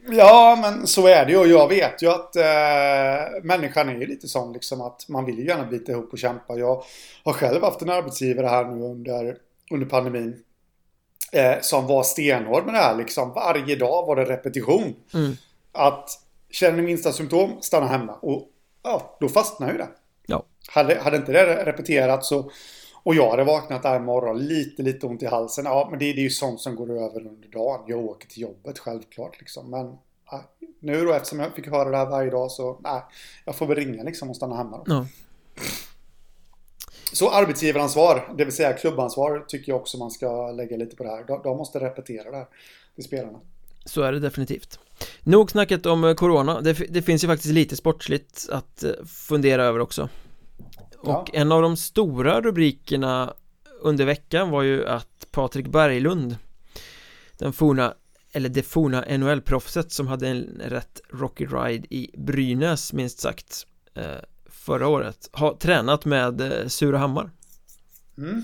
[0.08, 1.38] Ja, men så är det ju.
[1.38, 5.38] Och jag vet ju att eh, människan är ju lite sån liksom att man vill
[5.38, 6.56] ju gärna bita ihop och kämpa.
[6.56, 6.84] Jag
[7.24, 9.38] har själv haft en arbetsgivare här nu under,
[9.72, 10.44] under pandemin.
[11.32, 13.34] Eh, som var stenhård med det här liksom.
[13.34, 14.96] Varje dag var det repetition.
[15.14, 15.32] Mm.
[15.72, 16.10] Att
[16.50, 18.14] känner ni minsta symptom, stanna hemma.
[18.14, 18.48] Och
[18.84, 19.88] ja, då fastnar ju det.
[20.26, 20.44] Ja.
[20.68, 22.52] Hade, hade inte det repeterat så
[23.10, 25.66] och jag hade vaknat där imorgon, lite, lite ont i halsen.
[25.66, 27.84] Ja, men det, det är ju sånt som går över under dagen.
[27.88, 29.70] Jag åker till jobbet självklart liksom.
[29.70, 29.98] Men
[30.32, 30.44] ja,
[30.80, 33.02] nu då, eftersom jag fick höra det här varje dag så, nej,
[33.46, 34.84] jag får väl ringa liksom och stanna hemma då.
[34.94, 35.06] Ja.
[37.14, 41.10] Så arbetsgivaransvar, det vill säga klubbansvar, tycker jag också man ska lägga lite på det
[41.10, 41.24] här.
[41.28, 42.48] De, de måste repetera det här
[42.96, 43.40] till spelarna.
[43.86, 44.80] Så är det definitivt.
[45.24, 49.64] Nog snackat om eh, Corona, det, det finns ju faktiskt lite sportsligt att eh, fundera
[49.64, 50.10] över också.
[51.02, 51.26] Och ja.
[51.34, 53.34] en av de stora rubrikerna
[53.82, 56.36] under veckan var ju att Patrik Berglund
[57.38, 57.94] Den forna,
[58.32, 64.04] eller det forna NHL-proffset som hade en rätt rocky ride i Brynäs minst sagt eh,
[64.50, 67.32] Förra året har tränat med eh, Surahammar
[68.18, 68.44] mm.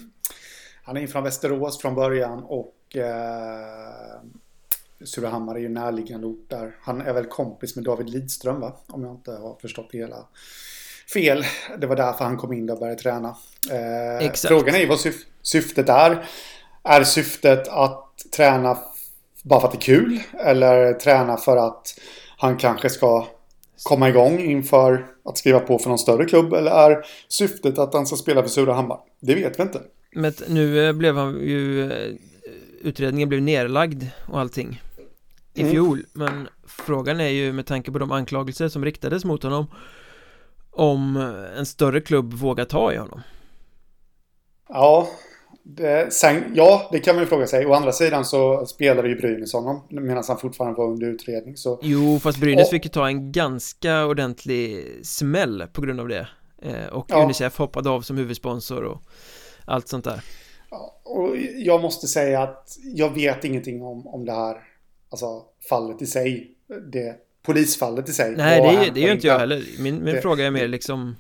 [0.84, 4.22] Han är från Västerås från början och eh,
[5.04, 8.78] Surahammar är ju närliggande ort där Han är väl kompis med David Lidström va?
[8.88, 10.28] Om jag inte har förstått det hela
[11.14, 11.46] fel.
[11.78, 13.36] Det var därför han kom in och började träna.
[13.72, 16.26] Eh, frågan är vad syf syftet är.
[16.84, 18.78] Är syftet att träna
[19.44, 20.20] bara för att det är kul?
[20.40, 22.00] Eller träna för att
[22.38, 23.28] han kanske ska
[23.84, 26.54] komma igång inför att skriva på för någon större klubb?
[26.54, 28.98] Eller är syftet att han ska spela för Surahammar?
[29.20, 29.82] Det vet vi inte.
[30.16, 32.16] Men nu eh, blev han ju eh,
[32.82, 34.82] Utredningen blev nerlagd och allting
[35.54, 35.72] I mm.
[35.72, 39.68] fjol Men frågan är ju med tanke på de anklagelser som riktades mot honom
[40.76, 41.18] om
[41.58, 43.22] en större klubb vågar ta i honom?
[44.70, 45.08] Ja,
[45.64, 47.66] det, sen, ja, det kan man ju fråga sig.
[47.66, 51.58] Å andra sidan så spelade ju Brynäs honom medan han fortfarande var under utredning.
[51.58, 51.80] Så...
[51.82, 52.70] Jo, fast Brynäs och...
[52.70, 56.28] fick ju ta en ganska ordentlig smäll på grund av det.
[56.62, 57.24] Eh, och ja.
[57.24, 59.02] Unicef hoppade av som huvudsponsor och
[59.66, 60.22] allt sånt där.
[60.70, 64.58] Ja, och jag måste säga att jag vet ingenting om, om det här
[65.10, 66.52] alltså, fallet i sig.
[66.92, 70.16] Det, polisfallet i sig Nej det är, det är ju inte jag heller Min, min
[70.16, 71.16] det, fråga är mer liksom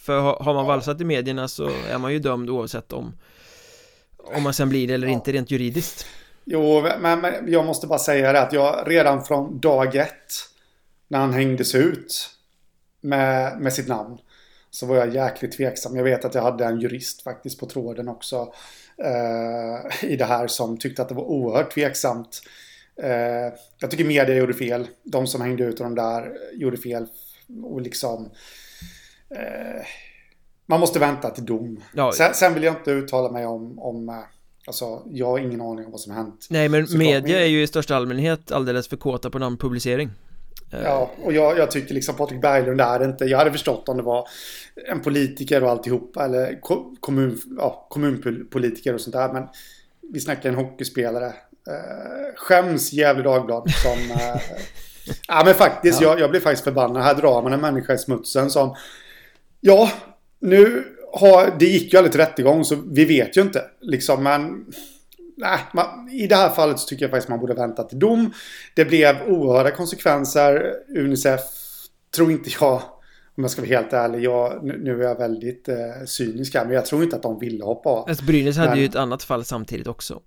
[0.00, 3.12] För har man valsat i medierna så är man ju dömd oavsett om
[4.16, 5.12] Om man sen blir det eller ja.
[5.12, 6.06] inte rent juridiskt
[6.44, 10.32] Jo men, men jag måste bara säga det att jag redan från dag ett
[11.08, 12.30] När han hängdes ut
[13.00, 14.18] Med, med sitt namn
[14.76, 15.96] så var jag jäkligt tveksam.
[15.96, 18.52] Jag vet att jag hade en jurist faktiskt på tråden också
[19.04, 22.42] eh, i det här som tyckte att det var oerhört tveksamt.
[23.02, 24.88] Eh, jag tycker media gjorde fel.
[25.02, 27.06] De som hängde ut de där gjorde fel.
[27.62, 28.30] Och liksom...
[29.30, 29.86] Eh,
[30.66, 31.82] man måste vänta till dom.
[31.94, 32.12] Ja.
[32.12, 34.14] Sen, sen, vill jag inte uttala mig om, om eh,
[34.66, 36.46] Alltså, jag har ingen aning om vad som har hänt.
[36.50, 40.10] Nej, men Så media är ju i största allmänhet alldeles för kåta på namnpublicering.
[40.70, 43.24] Ja, och jag, jag tycker liksom Patrik Berglund är inte.
[43.24, 44.28] Jag hade förstått om det var
[44.88, 46.24] en politiker och alltihopa.
[46.24, 46.60] Eller
[47.00, 49.32] kommun, ja, kommunpolitiker och sånt där.
[49.32, 49.48] Men
[50.12, 51.34] vi snackar en hockeyspelare.
[51.66, 54.10] Eh, skäms Gävle Dagblad som...
[54.10, 54.40] Eh,
[55.28, 56.00] ja, men faktiskt.
[56.00, 56.08] Ja.
[56.08, 57.02] Jag, jag blir faktiskt förbannad.
[57.02, 58.76] Här drar man en människa i smutsen som...
[59.60, 59.90] Ja,
[60.40, 61.54] nu har...
[61.58, 63.64] Det gick ju aldrig till rättegång så vi vet ju inte.
[63.80, 64.64] Liksom, men
[65.36, 68.32] nej, man, i det här fallet så tycker jag faktiskt man borde vänta till dom.
[68.74, 70.72] Det blev oerhörda konsekvenser.
[70.96, 71.40] Unicef
[72.16, 72.82] tror inte jag,
[73.36, 75.76] om jag ska vara helt ärlig, jag, nu är jag väldigt eh,
[76.06, 78.08] cynisk här, men jag tror inte att de ville hoppa av.
[78.08, 80.20] Alltså Brynäs hade men, ju ett annat fall samtidigt också.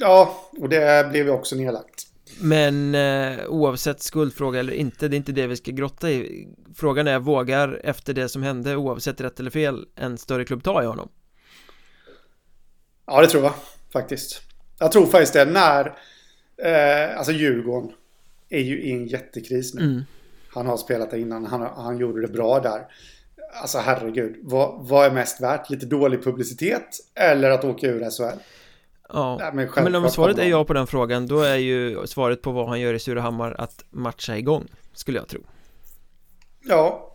[0.00, 2.06] Ja, och det blev ju också nedlagt.
[2.40, 7.06] Men eh, oavsett skuldfråga eller inte, det är inte det vi ska grotta i Frågan
[7.06, 10.86] är, vågar efter det som hände, oavsett rätt eller fel, en större klubb ta i
[10.86, 11.08] honom?
[13.06, 13.54] Ja, det tror jag
[13.92, 14.40] faktiskt.
[14.78, 15.44] Jag tror faktiskt det.
[15.44, 15.86] När...
[16.62, 17.92] Eh, alltså Djurgården
[18.48, 19.82] är ju i en jättekris nu.
[19.82, 20.02] Mm.
[20.48, 21.46] Han har spelat det innan.
[21.46, 22.86] Han, han gjorde det bra där.
[23.62, 24.36] Alltså herregud.
[24.42, 25.70] Vad, vad är mest värt?
[25.70, 28.38] Lite dålig publicitet eller att åka ur SHL?
[29.12, 32.42] Ja, ja men, men om svaret är ja på den frågan Då är ju svaret
[32.42, 35.40] på vad han gör i Surahammar Att matcha igång Skulle jag tro
[36.64, 37.08] Ja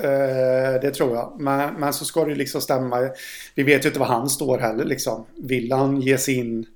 [0.00, 1.36] Eh, det tror jag.
[1.40, 3.10] Men, men så ska det liksom stämma.
[3.54, 5.26] Vi vet ju inte var han står heller liksom.
[5.36, 6.66] Vill han ge sig in?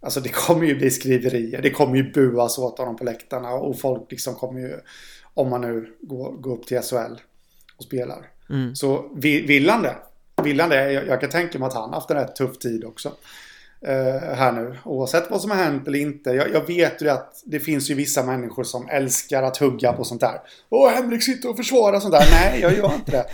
[0.00, 1.62] Alltså det kommer ju bli skriverier.
[1.62, 3.52] Det kommer ju buas åt honom på läktarna.
[3.52, 4.76] Och folk liksom kommer ju,
[5.34, 7.20] om man nu går, går upp till SHL
[7.76, 8.26] och spelar.
[8.50, 8.74] Mm.
[8.74, 9.96] Så vill han det?
[10.42, 10.92] Vill han det?
[10.92, 13.12] Jag, jag kan tänka mig att han haft en rätt tuff tid också
[13.86, 14.76] eh, här nu.
[14.84, 16.30] Oavsett vad som har hänt eller inte.
[16.30, 20.04] Jag, jag, vet ju att det finns ju vissa människor som älskar att hugga på
[20.04, 20.40] sånt där.
[20.68, 22.26] Åh, Henrik sitter och försvarar sånt där.
[22.30, 23.26] Nej, jag gör inte det.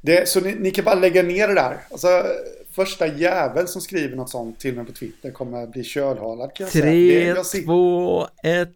[0.00, 1.78] det så ni, ni, kan bara lägga ner det där.
[1.90, 2.26] Alltså,
[2.72, 6.72] första jävel som skriver något sånt till mig på Twitter kommer bli kölhalad kan jag
[6.72, 7.64] Tre, säga.
[7.64, 8.68] två, ett.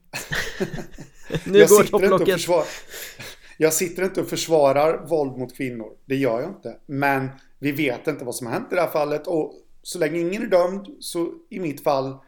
[1.44, 2.40] nu jag går topplocket.
[3.56, 5.92] Jag sitter inte och försvarar våld mot kvinnor.
[6.04, 6.76] Det gör jag inte.
[6.86, 9.26] Men vi vet inte vad som har hänt i det här fallet.
[9.26, 12.18] Och så länge ingen är dömd så i mitt fall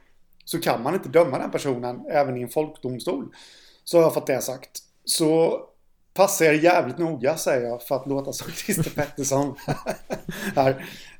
[0.44, 3.34] så kan man inte döma den personen även i en folkdomstol.
[3.84, 4.70] Så har jag fått det sagt.
[5.04, 5.60] Så
[6.14, 9.54] passa er jävligt noga säger jag för att låta som Christer Pettersson.
[10.56, 10.70] här.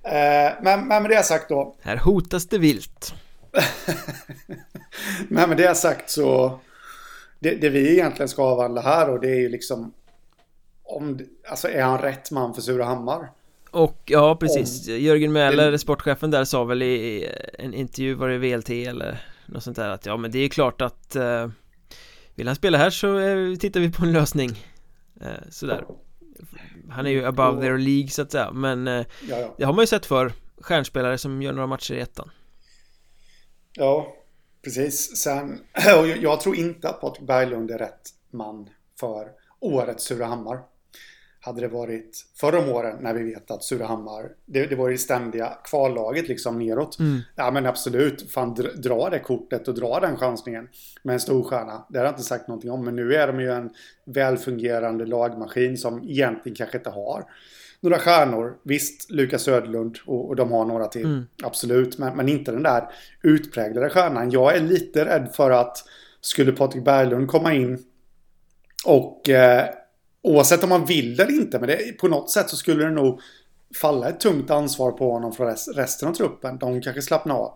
[0.03, 1.77] Eh, men, men med det sagt då.
[1.81, 3.15] Här hotas det vilt.
[5.29, 6.61] men med det sagt så.
[7.39, 9.93] Det, det, vi egentligen ska avhandla här och det är ju liksom.
[10.87, 13.31] Om, alltså är han rätt man för Surahammar?
[13.75, 14.89] Och ja, precis.
[14.89, 14.95] Om...
[14.95, 19.77] Jörgen Mäler, sportchefen där, sa väl i en intervju, var det VLT eller något sånt
[19.77, 21.49] där att ja, men det är klart att eh,
[22.35, 24.51] vill han spela här så eh, tittar vi på en lösning.
[25.21, 25.85] Eh, sådär.
[26.91, 28.95] Han är ju above their League så att säga, men eh,
[29.29, 29.55] ja, ja.
[29.59, 32.31] det har man ju sett för stjärnspelare som gör några matcher i ettan.
[33.73, 34.17] Ja,
[34.65, 35.17] precis.
[35.17, 35.61] Sen,
[36.01, 38.69] och jag tror inte att Patrik Berglund är rätt man
[39.01, 39.29] för
[39.61, 40.74] årets Surahammar
[41.45, 44.99] hade det varit förra om åren när vi vet att Surahammar, det, det var ju
[44.99, 46.99] ständiga kvallaget liksom neråt.
[46.99, 47.21] Mm.
[47.37, 50.69] Ja men absolut, fan dra det kortet och dra den chansningen
[51.03, 51.87] med en storstjärna.
[51.89, 53.71] Det har jag inte sagt någonting om, men nu är de ju en
[54.05, 57.25] välfungerande lagmaskin som egentligen kanske inte har
[57.81, 58.57] några stjärnor.
[58.63, 61.05] Visst, Lukas Söderlund och, och de har några till.
[61.05, 61.25] Mm.
[61.43, 62.89] Absolut, men, men inte den där
[63.23, 64.31] utpräglade stjärnan.
[64.31, 65.85] Jag är lite rädd för att
[66.21, 67.85] skulle Patrik Berglund komma in
[68.87, 69.69] och eh,
[70.25, 73.21] Oavsett om man vill eller inte, men det, på något sätt så skulle det nog
[73.81, 76.59] falla ett tungt ansvar på honom från resten av truppen.
[76.59, 77.53] De kanske slappnar av.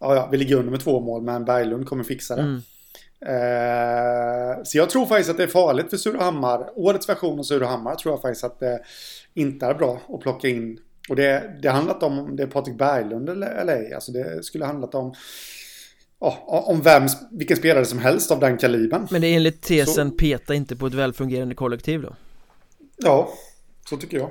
[0.00, 2.42] Ja, ja, vi ligger under med två mål, men Berglund kommer fixa det.
[2.42, 2.62] Mm.
[3.26, 6.70] Eh, så jag tror faktiskt att det är farligt för Surahammar.
[6.74, 8.80] Årets version av Surahammar tror jag faktiskt att det
[9.34, 10.78] inte är bra att plocka in.
[11.08, 13.94] Och det, det handlar inte om det är Patrik Berglund eller, eller ej.
[13.94, 15.14] Alltså det skulle handlat om
[16.22, 19.08] ja, om vem, vilken spelare som helst av den kalibern.
[19.10, 20.16] Men det är enligt tesen så...
[20.16, 22.16] peta inte på ett välfungerande kollektiv då?
[22.96, 23.32] Ja,
[23.88, 24.30] så tycker jag.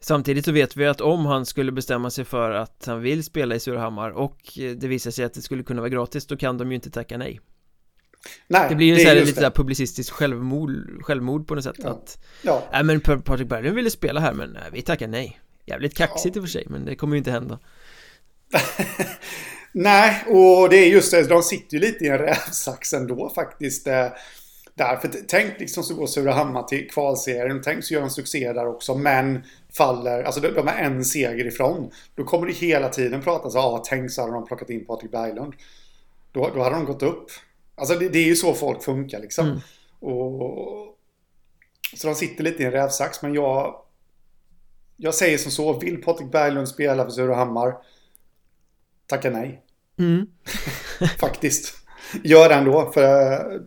[0.00, 3.54] Samtidigt så vet vi att om han skulle bestämma sig för att han vill spela
[3.54, 4.38] i Surahammar och
[4.76, 7.18] det visar sig att det skulle kunna vara gratis då kan de ju inte tacka
[7.18, 7.40] nej.
[8.46, 10.70] Nej, det blir ju det så här lite där publicistiskt självmord,
[11.02, 11.90] självmord på något sätt ja.
[11.90, 12.62] att ja.
[12.72, 16.40] Nej men Patrik Berglund ville spela här men vi tackar nej Jävligt kaxigt ja.
[16.40, 17.58] i och för sig men det kommer ju inte hända
[19.72, 21.22] Nej, och det är just det.
[21.22, 23.86] De sitter ju lite i en rävsax ändå faktiskt.
[24.78, 27.60] Därför tänk liksom så går Surahammar till kvalserien.
[27.64, 28.94] Tänk så gör de succé där också.
[28.94, 31.90] Men faller, alltså de, är en seger ifrån.
[32.14, 35.10] Då kommer det hela tiden prata så ah, tänk så hade de plockat in Patrik
[35.10, 35.54] Berglund.
[36.32, 37.26] Då, då hade de gått upp.
[37.74, 39.46] Alltså det, det är ju så folk funkar liksom.
[39.46, 39.58] Mm.
[40.00, 40.96] Och,
[41.96, 43.22] så de sitter lite i en rävsax.
[43.22, 43.74] Men jag,
[44.96, 45.78] jag säger som så.
[45.78, 47.74] Vill Patrik Berglund spela för Surahammar?
[49.08, 49.62] Tacka nej.
[49.98, 50.26] Mm.
[51.18, 51.74] Faktiskt.
[52.24, 52.90] Gör det ändå.
[52.94, 53.62] För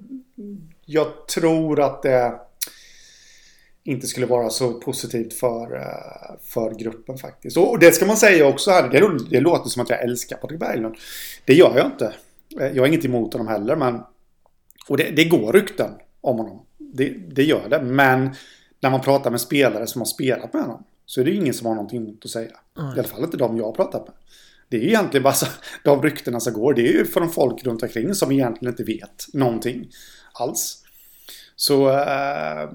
[0.86, 2.39] jag tror att det
[3.84, 7.58] inte skulle vara så positivt för, eh, för gruppen faktiskt.
[7.58, 8.89] Och det ska man säga också här.
[8.89, 10.95] Det, det låter som att jag älskar Patrik Berglund.
[11.45, 12.13] Det gör jag inte.
[12.60, 13.75] Eh, jag har inget emot honom heller.
[13.75, 14.01] Men,
[14.88, 16.65] och det, det går rykten om honom.
[16.77, 17.82] Det, det, gör det.
[17.82, 18.30] Men
[18.80, 20.84] när man pratar med spelare som har spelat med honom.
[21.06, 22.51] Så är det ingen som har någonting emot att säga.
[22.80, 22.95] Mm.
[22.95, 24.15] I alla fall inte de jag har pratat med.
[24.72, 25.46] Det är egentligen bara så,
[25.84, 26.74] de ryktena som går.
[26.74, 29.90] Det är ju från folk runt omkring som egentligen inte vet någonting
[30.34, 30.84] alls.
[31.56, 32.70] Så eh,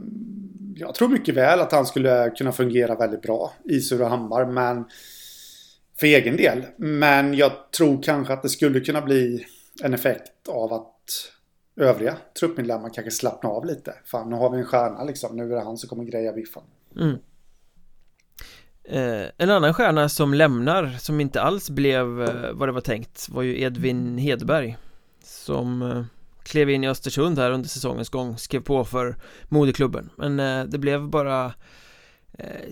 [0.74, 4.46] jag tror mycket väl att han skulle kunna fungera väldigt bra i Surahammar.
[4.46, 4.84] Men
[6.00, 6.66] för egen del.
[6.76, 9.46] Men jag tror kanske att det skulle kunna bli
[9.82, 11.32] en effekt av att
[11.76, 13.94] övriga truppmedlemmar kanske slappnar av lite.
[14.04, 15.36] Fan, nu har vi en stjärna liksom.
[15.36, 16.62] Nu är det han som kommer greja biffen.
[16.96, 17.16] Mm.
[18.88, 23.28] Eh, en annan stjärna som lämnar, som inte alls blev eh, vad det var tänkt,
[23.28, 24.76] var ju Edvin Hedberg.
[25.24, 26.04] Som eh,
[26.42, 29.16] klev in i Östersund här under säsongens gång, skrev på för
[29.48, 30.36] moderklubben Men
[30.70, 31.52] det blev bara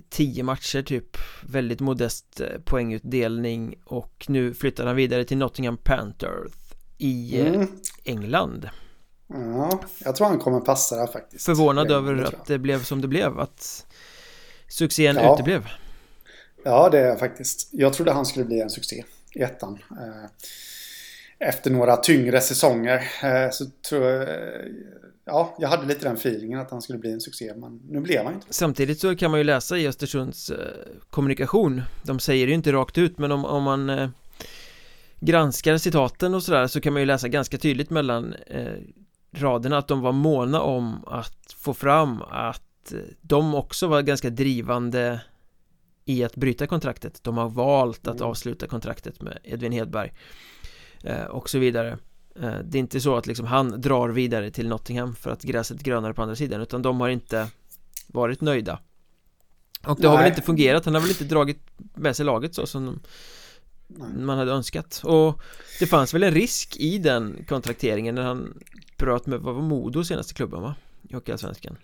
[0.09, 6.53] tio matcher typ Väldigt modest poängutdelning och nu flyttar han vidare till Nottingham Panthers
[6.99, 7.69] i mm.
[8.05, 8.69] England
[9.29, 13.09] Ja, jag tror han kommer passa där faktiskt Förvånad över att det blev som det
[13.09, 13.87] blev, att
[14.69, 15.35] succén ja.
[15.35, 15.69] uteblev
[16.65, 17.69] Ja, det är jag faktiskt.
[17.73, 20.31] Jag trodde han skulle bli en succé i ettan eh,
[21.49, 23.03] efter några tyngre säsonger.
[23.23, 24.65] Eh, så tror jag, eh,
[25.25, 28.25] ja, jag hade lite den feelingen att han skulle bli en succé, men nu blev
[28.25, 28.47] han inte.
[28.51, 30.53] Samtidigt så kan man ju läsa i Östersunds
[31.11, 34.13] kommunikation, de säger det ju inte rakt ut, men om, om man
[35.21, 38.35] granskar citaten och sådär så kan man ju läsa ganska tydligt mellan
[39.33, 45.21] raderna att de var måna om att få fram att de också var ganska drivande
[46.05, 47.25] i att bryta kontraktet.
[47.25, 48.29] De har valt att mm.
[48.29, 50.13] avsluta kontraktet med Edvin Hedberg
[51.05, 51.99] Eh, och så vidare
[52.41, 55.81] eh, Det är inte så att liksom han drar vidare till Nottingham för att gräset
[55.81, 57.49] är grönare på andra sidan utan de har inte
[58.07, 58.79] varit nöjda
[59.87, 60.11] Och det Nej.
[60.11, 61.59] har väl inte fungerat, han har väl inte dragit
[61.95, 63.01] med sig laget så som
[64.17, 65.43] man hade önskat och
[65.79, 68.59] det fanns väl en risk i den kontrakteringen när han
[68.99, 70.75] bröt med, vad var Modo senaste klubben va?
[71.09, 71.77] I Hockeyallsvenskan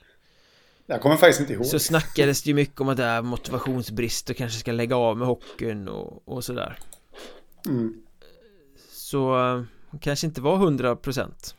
[0.90, 4.31] jag kommer faktiskt inte ihåg Så snackades det ju mycket om att det är motivationsbrist
[4.31, 6.79] och kanske ska lägga av med hockeyn och, och sådär
[7.66, 8.03] mm.
[8.92, 9.62] Så uh,
[10.00, 11.55] kanske inte var 100%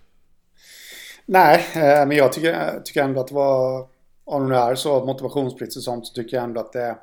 [1.26, 3.88] Nej, eh, men jag tycker, tycker ändå att det var
[4.24, 6.96] Om det är så motivationsbrist och sånt så tycker jag ändå att det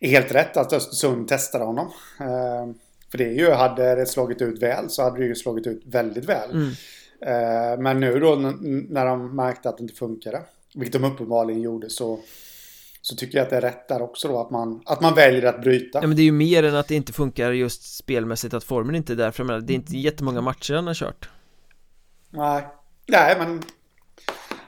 [0.00, 1.86] är helt rätt att Östersund testade honom.
[2.20, 2.74] Eh,
[3.10, 5.82] för det är ju, hade det slagit ut väl så hade det ju slagit ut
[5.86, 6.50] väldigt väl.
[6.50, 6.70] Mm.
[7.20, 10.42] Eh, men nu då när de märkte att det inte funkade,
[10.74, 12.20] vilket de uppenbarligen gjorde, så
[13.02, 15.42] så tycker jag att det är rätt där också då att man, att man väljer
[15.42, 15.98] att bryta.
[16.02, 18.94] Ja men det är ju mer än att det inte funkar just spelmässigt att formen
[18.94, 21.28] inte är där för menar, det är inte jättemånga matcher han har kört.
[22.30, 22.66] Nej,
[23.06, 23.62] nej men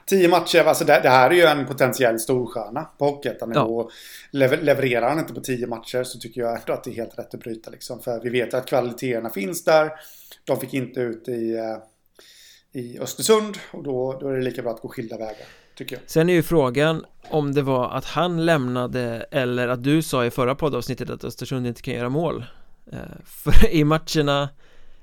[0.05, 3.63] Tio matcher, alltså det, det här är ju en potentiell storstjärna på Hockeyettan ja.
[3.63, 3.91] och
[4.31, 7.33] levererar han inte på tio matcher så tycker jag ändå att det är helt rätt
[7.33, 7.99] att bryta liksom.
[7.99, 9.91] För vi vet att kvaliteterna finns där.
[10.43, 14.71] De fick inte ut i, eh, i Östersund och då, då är det lika bra
[14.71, 16.03] att gå skilda vägar tycker jag.
[16.07, 20.31] Sen är ju frågan om det var att han lämnade eller att du sa i
[20.31, 22.45] förra poddavsnittet att Östersund inte kan göra mål.
[22.91, 24.49] Eh, för i matcherna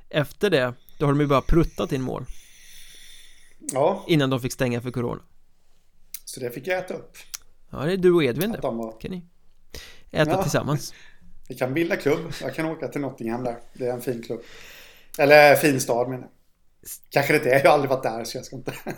[0.09, 2.25] efter det, då har de ju bara pruttat in mål.
[3.59, 4.05] Ja.
[4.09, 5.23] Innan de fick stänga för corona.
[6.25, 7.17] Så det fick jag äta upp.
[7.71, 8.61] Ja, det är du och Edvin det.
[8.63, 9.01] Var...
[9.01, 9.25] Kan ni
[10.11, 10.43] äta ja.
[10.43, 10.95] tillsammans.
[11.49, 12.33] Vi kan bilda klubb.
[12.43, 13.59] Jag kan åka till Nottingham där.
[13.73, 14.41] Det är en fin klubb.
[15.19, 16.31] Eller fin stad menar jag.
[17.11, 17.55] Kanske det inte är.
[17.55, 18.73] Jag har aldrig varit där så jag ska inte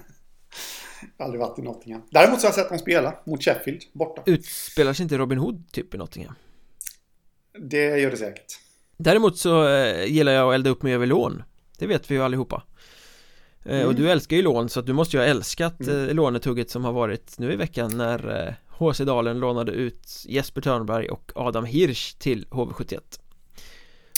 [1.18, 2.02] aldrig varit i Nottingham.
[2.10, 4.22] Däremot så har jag sett dem spela mot Sheffield borta.
[4.26, 6.34] Utspelar sig inte Robin Hood typ i Nottingham?
[7.58, 8.58] Det gör det säkert.
[8.96, 11.42] Däremot så eh, gillar jag att elda upp mig över lån.
[11.78, 12.62] Det vet vi ju allihopa.
[13.64, 13.88] Eh, mm.
[13.88, 16.08] Och du älskar ju lån så att du måste ju ha älskat mm.
[16.08, 21.08] eh, lånetugget som har varit nu i veckan när HC Dalen lånade ut Jesper Törnberg
[21.08, 23.00] och Adam Hirsch till HV71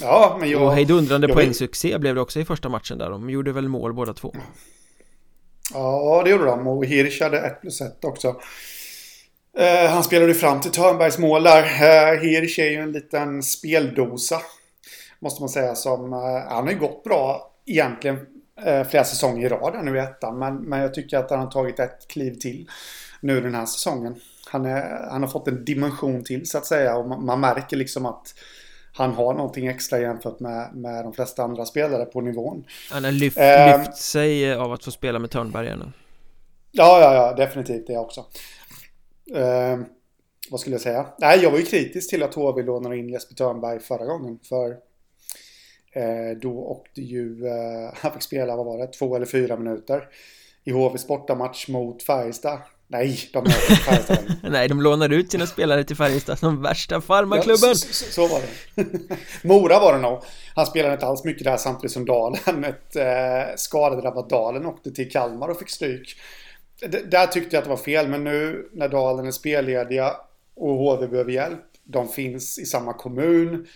[0.01, 0.63] Ja, men jag...
[0.63, 4.15] Och hejdundrande poängsuccé blev det också i första matchen där, de gjorde väl mål båda
[4.15, 4.35] två
[5.75, 6.67] Ja, det gjorde de.
[6.67, 8.41] Och Hirsch hade 1 plus 1 också.
[9.59, 11.63] Eh, han spelade ju fram till Törnbergs mål där.
[11.63, 14.41] Eh, Hirsch är ju en liten speldosa.
[15.19, 16.13] Måste man säga som...
[16.13, 16.19] Eh,
[16.49, 18.19] han har ju gått bra egentligen
[18.65, 20.39] eh, flera säsonger i rad nu i ettan.
[20.39, 22.69] Men, men jag tycker att han har tagit ett kliv till
[23.21, 24.15] nu den här säsongen.
[24.47, 27.77] Han, är, han har fått en dimension till så att säga och man, man märker
[27.77, 28.35] liksom att
[28.93, 32.65] han har någonting extra jämfört med, med de flesta andra spelare på nivån.
[32.91, 35.93] Han har lyft, eh, lyft sig av att få spela med Törnberg igen.
[36.71, 38.25] Ja, ja, ja, definitivt det också.
[39.35, 39.79] Eh,
[40.51, 41.07] vad skulle jag säga?
[41.19, 44.39] Nej, jag var ju kritisk till att HV lånade in Jesper Törnberg förra gången.
[44.43, 44.71] För
[45.93, 50.09] eh, då åkte ju, eh, han fick spela, vad var det, två eller fyra minuter.
[50.65, 52.59] I HVs bortamatch mot Färjestad.
[52.93, 54.19] Nej, de är Färjestad
[54.53, 57.69] Nej, de lånar ut sina spelare till Färjestad som värsta farmaklubben.
[57.69, 59.17] Ja, så, så, så, var det.
[59.49, 60.23] Mora var det nog.
[60.55, 65.11] Han spelade inte alls mycket där samtidigt som Dalen Ett eh, skadedrabbat Dalen åkte till
[65.11, 66.17] Kalmar och fick stryk.
[66.87, 70.17] D Där tyckte jag att det var fel Men nu när Dalen är spellediga
[70.55, 73.67] Och HV behöver hjälp De finns i samma kommun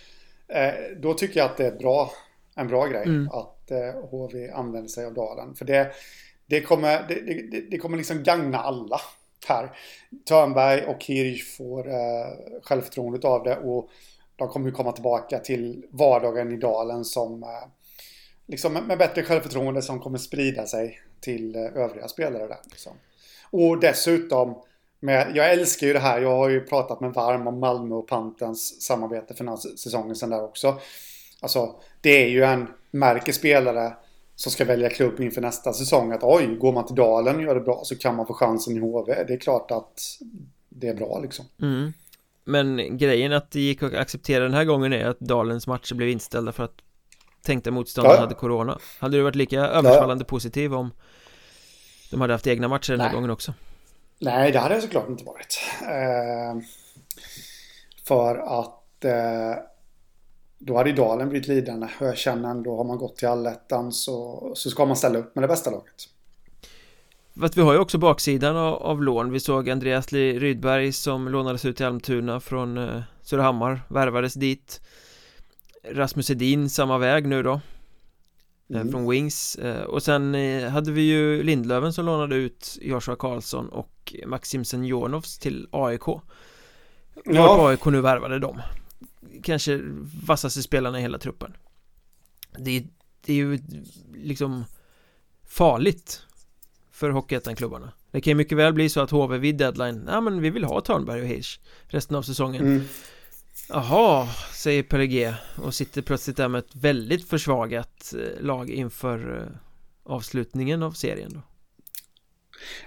[0.47, 2.11] eh, Då tycker jag att det är bra
[2.55, 3.29] En bra grej mm.
[3.29, 5.55] att eh, HV använder sig av Dalen.
[5.55, 5.91] För det
[6.47, 7.15] det kommer, det,
[7.51, 9.01] det, det, kommer liksom gagna alla
[9.47, 9.71] här.
[10.25, 13.89] Törnberg och Hirsch får eh, självförtroendet av det och
[14.35, 17.49] de kommer ju komma tillbaka till vardagen i dalen som eh,
[18.45, 22.59] liksom med bättre självförtroende som kommer sprida sig till eh, övriga spelare där.
[22.71, 22.93] Liksom.
[23.51, 24.61] Och dessutom,
[24.99, 28.07] med, jag älskar ju det här, jag har ju pratat med Varm om Malmö och
[28.07, 30.79] Pantens samarbete för den här säsongen sen där också.
[31.41, 34.06] Alltså, det är ju en märkespelare spelare
[34.37, 37.55] som ska välja klubb inför nästa säsong att oj, går man till Dalen och gör
[37.55, 39.23] det bra så kan man få chansen i HV.
[39.27, 40.01] Det är klart att
[40.69, 41.45] det är bra liksom.
[41.61, 41.93] Mm.
[42.43, 46.09] Men grejen att det gick att acceptera den här gången är att Dalens matcher blev
[46.09, 46.81] inställda för att
[47.41, 48.19] tänkta motståndare ja.
[48.19, 48.79] hade corona.
[48.99, 50.29] Hade du varit lika överfallande ja.
[50.29, 50.91] positiv om
[52.11, 53.53] de hade haft egna matcher den här gången också?
[54.19, 55.59] Nej, det hade jag såklart inte varit.
[55.81, 56.61] Eh,
[58.03, 59.63] för att eh,
[60.59, 61.87] då hade Dalen blivit lidande.
[61.99, 65.35] Och jag känner ändå, har man gått till allettan så, så ska man ställa upp
[65.35, 66.09] med det bästa laget.
[67.39, 69.31] Fast vi har ju också baksidan av, av lån.
[69.31, 74.81] Vi såg Andreas Rydberg som lånades ut till Almtuna från eh, Surahammar, värvades dit.
[75.91, 77.61] Rasmus Edin samma väg nu då.
[78.69, 78.91] Eh, mm.
[78.91, 79.55] Från Wings.
[79.55, 84.65] Eh, och sen eh, hade vi ju Lindlöven som lånade ut Joshua Karlsson och Maxim
[84.65, 86.07] Senjonovs till AIK.
[87.25, 87.67] Ja.
[87.69, 88.61] AIK nu värvade dem
[89.43, 89.81] kanske
[90.25, 91.53] vassaste spelarna i hela truppen.
[92.57, 92.87] Det är,
[93.25, 93.59] det är ju
[94.15, 94.65] liksom
[95.45, 96.21] farligt
[96.91, 97.91] för Hockeyettan-klubbarna.
[98.11, 100.63] Det kan ju mycket väl bli så att HV vid deadline, ja men vi vill
[100.63, 102.65] ha Törnberg och Hirsch resten av säsongen.
[102.65, 102.83] Mm.
[103.69, 109.57] Jaha, säger PLG och sitter plötsligt där med ett väldigt försvagat eh, lag inför eh,
[110.03, 111.41] avslutningen av serien då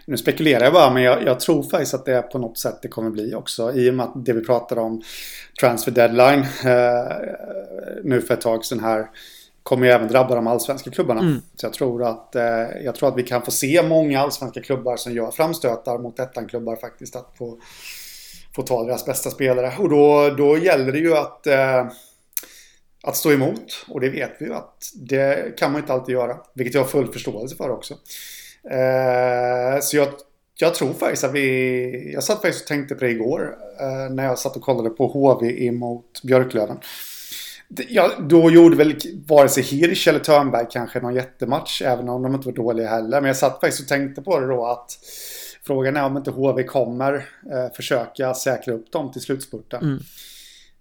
[0.05, 2.79] nu spekulerar jag bara, men jag, jag, tror faktiskt att det är på något sätt
[2.83, 3.73] det kommer bli också.
[3.73, 5.03] I och med att det vi pratade om,
[5.61, 7.17] transfer deadline, eh,
[8.05, 9.07] nu för ett tag sedan här,
[9.63, 11.21] kommer ju även drabba de allsvenska klubbarna.
[11.21, 11.43] Mm.
[11.57, 12.43] Så jag tror, att, eh,
[12.85, 16.77] jag tror att vi kan få se många allsvenska klubbar som gör framstötar mot ettan-klubbar
[16.77, 17.17] faktiskt.
[17.17, 17.59] Att få,
[18.55, 19.73] få ta deras bästa spelare.
[19.79, 21.87] Och då, då gäller det ju att, eh,
[23.03, 23.87] att stå emot.
[23.89, 26.37] Och det vet vi ju att det kan man inte alltid göra.
[26.55, 27.95] Vilket jag har full förståelse för också.
[28.65, 30.09] Eh, så jag,
[30.59, 32.13] jag tror faktiskt att vi...
[32.15, 33.57] Jag satt faktiskt och tänkte på det igår.
[33.81, 36.79] Eh, när jag satt och kollade på HV emot Björklöven.
[37.89, 41.83] Ja, då gjorde väl vare sig Hirsch eller Törnberg kanske någon jättematch.
[41.83, 43.21] Även om de inte var dåliga heller.
[43.21, 44.99] Men jag satt faktiskt och tänkte på det då att
[45.63, 47.15] Frågan är om inte HV kommer
[47.53, 49.83] eh, försöka säkra upp dem till slutspurten.
[49.83, 49.99] Mm.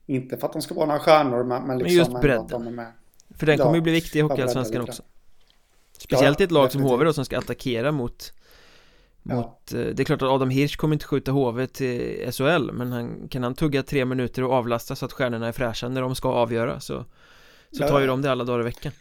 [0.06, 2.82] Inte för att de ska vara några stjärnor men, men liksom men just bredden.
[3.38, 5.04] För den kommer ju bli viktig i Hockeyallsvenskan också.
[6.02, 6.90] Speciellt i ett lag definitivt.
[6.90, 8.34] som HV då som ska attackera mot
[9.24, 9.78] mot, ja.
[9.78, 13.28] Eh, det är klart att Adam Hirsch kommer inte skjuta HV till SHL Men han,
[13.28, 16.30] kan han tugga tre minuter och avlasta så att stjärnorna är fräscha när de ska
[16.30, 17.06] avgöra Så,
[17.72, 18.92] så tar ju de det alla dagar i veckan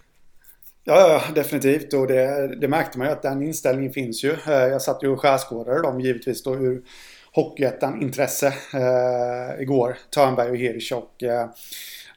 [0.91, 1.93] Ja, definitivt.
[1.93, 4.31] Och det, det märkte man ju att den inställningen finns ju.
[4.31, 6.83] Eh, jag satt ju och skärskådade dem givetvis då ur
[7.33, 9.97] Hockeyettan-intresse eh, igår.
[10.15, 11.49] Törnberg och Hirsch och eh,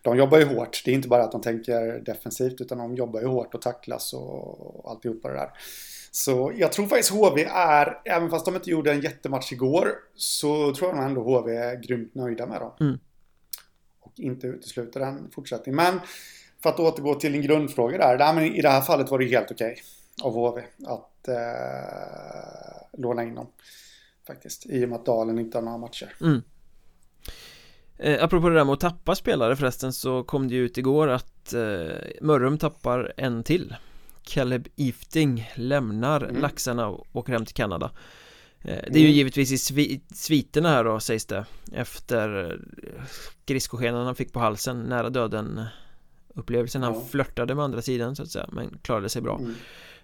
[0.01, 0.81] de jobbar ju hårt.
[0.85, 4.13] Det är inte bara att de tänker defensivt utan de jobbar ju hårt och tacklas
[4.13, 5.51] och alltihopa det där.
[6.11, 10.73] Så jag tror faktiskt HV är, även fast de inte gjorde en jättematch igår, så
[10.73, 12.71] tror jag ändå HV är grymt nöjda med dem.
[12.79, 12.99] Mm.
[13.99, 15.75] Och inte utesluter en fortsättning.
[15.75, 15.99] Men
[16.63, 18.17] för att återgå till din grundfråga där.
[18.17, 19.81] där men I det här fallet var det helt okej okay
[20.21, 23.47] av HV att eh, låna in dem.
[24.27, 24.65] Faktiskt.
[24.65, 26.13] I och med att Dalen inte har några matcher.
[26.21, 26.41] Mm.
[28.03, 31.07] Eh, apropå det där med att tappa spelare förresten så kom det ju ut igår
[31.07, 33.75] att eh, Mörrum tappar en till
[34.23, 36.41] Caleb Ifting lämnar mm.
[36.41, 37.91] Laxarna och åker hem till Kanada
[38.61, 39.11] eh, Det är ju mm.
[39.17, 42.59] givetvis i svi sviterna här då sägs det Efter
[43.43, 45.63] skridskoskenan han fick på halsen nära döden
[46.35, 49.55] Upplevelsen han flörtade med andra sidan så att säga men klarade sig bra mm.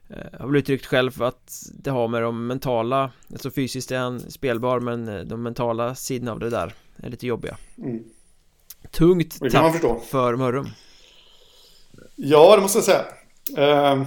[0.10, 4.20] eh, Har väl uttryckt själv att det har med de mentala Alltså fysiskt är han
[4.20, 6.74] spelbar men de mentala sidorna av det där
[7.04, 8.04] är lite jobbiga Mm.
[8.92, 10.70] Tungt tapp för Mörrum
[12.16, 13.06] Ja, det måste jag säga.
[13.58, 14.06] Ehm,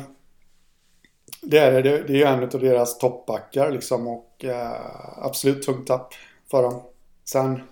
[1.43, 2.03] det är det.
[2.03, 4.81] Det är en av deras toppbackar liksom och eh,
[5.17, 6.15] absolut tungt tapp
[6.51, 6.83] för dem.
[7.25, 7.63] Sen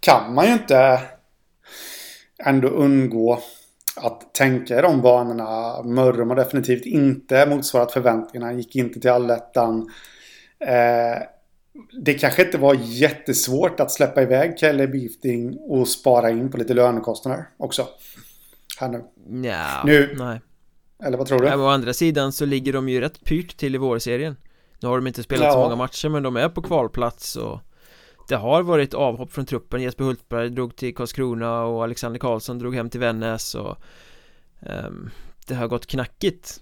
[0.00, 1.00] kan man ju inte
[2.38, 3.40] ändå undgå
[3.96, 5.82] att tänka i de banorna.
[5.82, 8.52] Mörrum har definitivt inte motsvarat förväntningarna.
[8.52, 9.92] Gick inte till allettan.
[10.58, 11.22] Eh,
[12.04, 16.74] det kanske inte var jättesvårt att släppa iväg Kelly Beefting och spara in på lite
[16.74, 17.88] lönekostnader också.
[18.80, 19.04] Här nu.
[19.26, 20.40] Nja, Nu- nej
[21.04, 21.46] Eller vad tror du?
[21.46, 24.36] Ja, Å andra sidan så ligger de ju rätt pyrt till i vårserien
[24.80, 25.62] Nu har de inte spelat så Ja.
[25.62, 27.60] många matcher men de är på kvalplats och
[28.28, 32.74] Det har varit avhopp från truppen Jesper Hultberg drog till Karlskrona och Alexander Karlsson drog
[32.74, 33.76] hem till Vännäs och
[34.60, 35.10] ehm,
[35.46, 36.60] Det har gått knackigt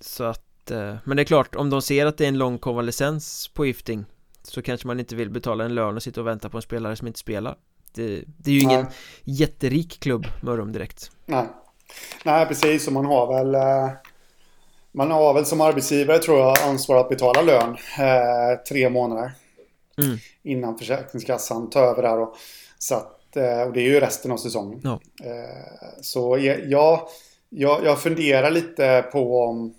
[0.00, 2.58] Så att eh, Men det är klart om de ser att det är en lång
[2.58, 4.04] konvalescens på Gifting
[4.42, 6.96] Så kanske man inte vill betala en lön och sitta och vänta på en spelare
[6.96, 7.56] som inte spelar
[7.94, 8.92] Det, det är ju ingen Nej.
[9.24, 11.44] jätterik klubb Mörrum direkt Nej.
[12.24, 12.86] Nej, precis.
[12.86, 13.54] Och man har väl...
[13.54, 13.90] Eh,
[14.92, 19.32] man har väl som arbetsgivare tror jag ansvar att betala lön eh, tre månader
[19.98, 20.18] Mm.
[20.42, 22.18] innan Försäkringskassan tar över där.
[22.18, 22.36] Och,
[22.78, 24.80] så att, eh, och det är ju resten av säsongen.
[24.84, 25.00] Ja.
[25.24, 27.08] Eh, så jag, jag,
[27.48, 29.74] jag, jag funderar lite på om...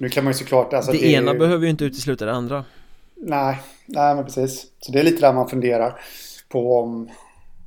[0.00, 0.72] Nu kan man ju såklart...
[0.72, 2.64] Alltså, Det är ena ju- behöver ju inte utesluta det andra
[3.16, 4.66] Nej, nej men precis.
[4.80, 6.00] Så det är lite där man funderar
[6.48, 7.10] på om...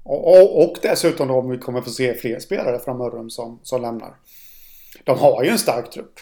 [0.04, 3.82] Och, och, och dessutom om vi kommer få se fler spelare från Mörrum som, som
[3.82, 4.16] lämnar.
[5.04, 6.14] De har ju en stark trupp.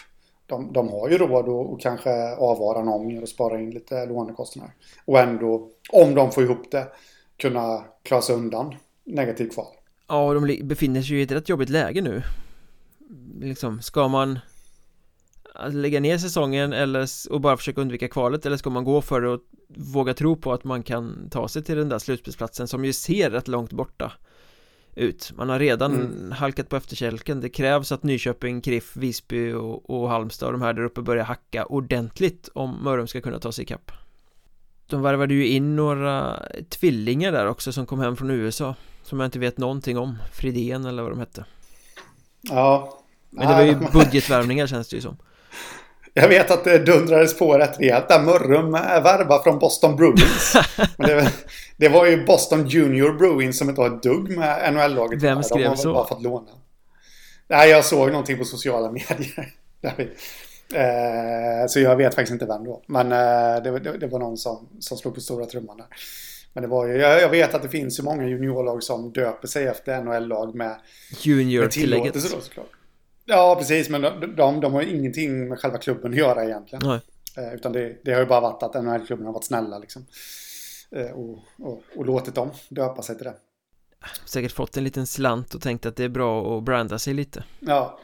[0.46, 4.72] De, de har ju råd att, kanske avvara någon och spara in lite lånekostnader.
[5.04, 6.86] Och ändå, om de får ihop det,
[7.36, 9.66] kunna klara sig undan negativ kval.
[10.08, 12.22] Ja, och de befinner sig ju i ett rätt jobbigt läge nu
[13.40, 14.38] Liksom, ska man
[15.54, 19.20] alltså, lägga ner säsongen eller och bara försöka undvika kvalet eller ska man gå för
[19.20, 22.84] det och våga tro på att man kan ta sig till den där slutspelsplatsen som
[22.84, 24.12] ju ser rätt långt borta
[24.94, 25.32] ut?
[25.36, 26.32] Man har redan Mm.
[26.32, 27.40] halkat på efterkälken.
[27.40, 31.24] Det krävs att Nyköping, Kriff, Visby och, och Halmstad och de här där uppe börjar
[31.24, 33.92] hacka ordentligt om Mörrum ska kunna ta sig ikapp
[34.86, 39.26] De värvade ju in några tvillingar där också som kom hem från USA Som jag
[39.26, 40.18] inte vet någonting om.
[40.32, 41.44] Fridén eller vad de hette.
[42.42, 42.98] Ja.
[43.30, 45.16] Men det var ju budgetvärvningar känns det ju som
[46.14, 50.54] Jag vet att det dundrades på rätt rejält där Mörrum är värva från Boston Bruins.
[50.96, 51.32] Men det,
[51.76, 55.62] det var ju Boston Junior Bruins som inte har ett dugg med NHL-laget Vem skrev.
[55.62, 55.92] De har så?
[55.92, 56.48] bara fått låna.
[57.48, 59.52] Nej, jag såg någonting på sociala medier.
[60.74, 62.82] Eh, så jag vet faktiskt inte vem då.
[62.86, 65.86] Men eh, det, det, det var någon som, som slog på stora trumman där.
[66.52, 69.48] Men det var ju, jag, jag vet att det finns ju många juniorlag som döper
[69.48, 70.76] sig efter NHL-lag med
[71.26, 72.70] med tillåtelse då såklart.
[73.24, 73.88] Ja, precis.
[73.88, 76.82] Men de, de, de har ju ingenting med själva klubben att göra egentligen.
[76.86, 77.00] Nej,
[77.36, 80.06] Eh, utan det, det har ju bara varit att NHL-klubben har varit snälla liksom.
[80.90, 83.34] Eh, och, och, och låtit dem döpa sig till det.
[84.24, 87.44] säkert fått en liten slant och tänkt att det är bra att branda sig lite
[87.60, 87.98] Ja,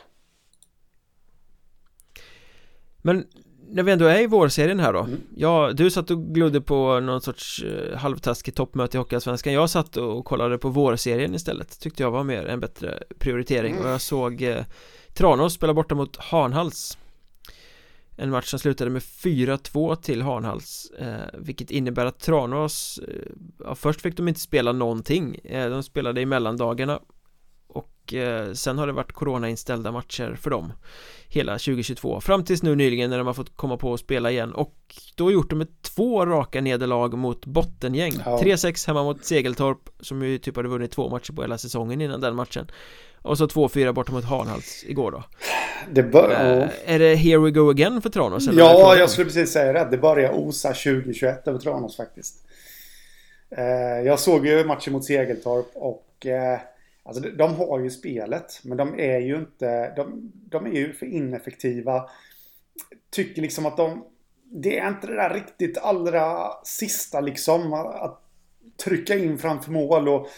[3.02, 3.26] Men
[3.68, 5.20] när vi ändå är i vårserien här då Mm.
[5.36, 9.96] Ja, du satt och glodde på någon sorts eh, halvtaskigt toppmöte i Hockeyallsvenskan Jag satt
[9.96, 13.84] och kollade på vårserien istället Tyckte jag var mer en bättre prioritering Mm.
[13.84, 14.64] och jag såg eh,
[15.18, 16.98] Tranås spela borta mot Hanhals.
[18.16, 23.32] En match som slutade med 4-2 till Hanhals eh, Vilket innebär att Tranås eh,
[23.64, 25.34] ja, Först fick de inte spela någonting.
[25.44, 27.00] Eh, De spelade i mellandagarna
[27.68, 28.14] Och
[28.52, 30.72] sen har det varit coronainställda matcher för dem
[31.28, 34.52] Hela 2022 Fram tills nu nyligen när de har fått komma på att spela igen
[34.52, 34.76] Och
[35.16, 38.12] då gjort de med två raka nederlag mot bottengäng.
[38.24, 38.40] Ja.
[38.42, 42.20] 3-6 hemma mot Segeltorp Som ju typ hade vunnit två matcher på hela säsongen innan
[42.20, 42.70] den matchen
[43.22, 45.22] Och så 2-4 borta mot Hanhals igår då
[45.90, 48.48] det bör, Eh, Är det here we go again för Tranås?
[48.48, 48.58] eller?
[48.62, 49.88] ja, jag skulle precis säga det.
[49.90, 52.46] Det börjar osa 2021 över Tranås faktiskt.
[53.50, 56.58] Eh, jag såg ju matchen mot Segeltorp och eh,
[57.02, 58.60] alltså de, de har ju spelet.
[58.62, 62.04] Men de är ju inte, de, de är ju för ineffektiva.
[63.10, 64.04] Tycker liksom att de,
[64.44, 67.72] det är inte det där riktigt allra sista liksom.
[67.74, 68.20] Att
[68.84, 70.28] trycka in framför mål och,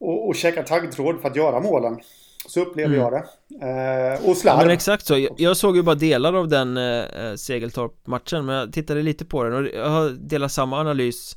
[0.00, 2.00] och, och käka taggtråd för att göra målen.
[2.46, 3.00] Så upplever Mm.
[3.00, 3.18] jag det.
[3.66, 4.58] Eh, och Ja slarv.
[4.58, 8.72] men exakt så, jag, jag såg ju bara delar av den eh, Segeltorp-matchen men jag
[8.72, 11.36] tittade lite på den och jag har delat samma analys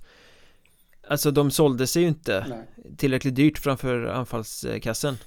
[1.07, 2.59] Alltså de sålde sig ju inte Nej.
[2.97, 5.17] tillräckligt dyrt framför anfallskassen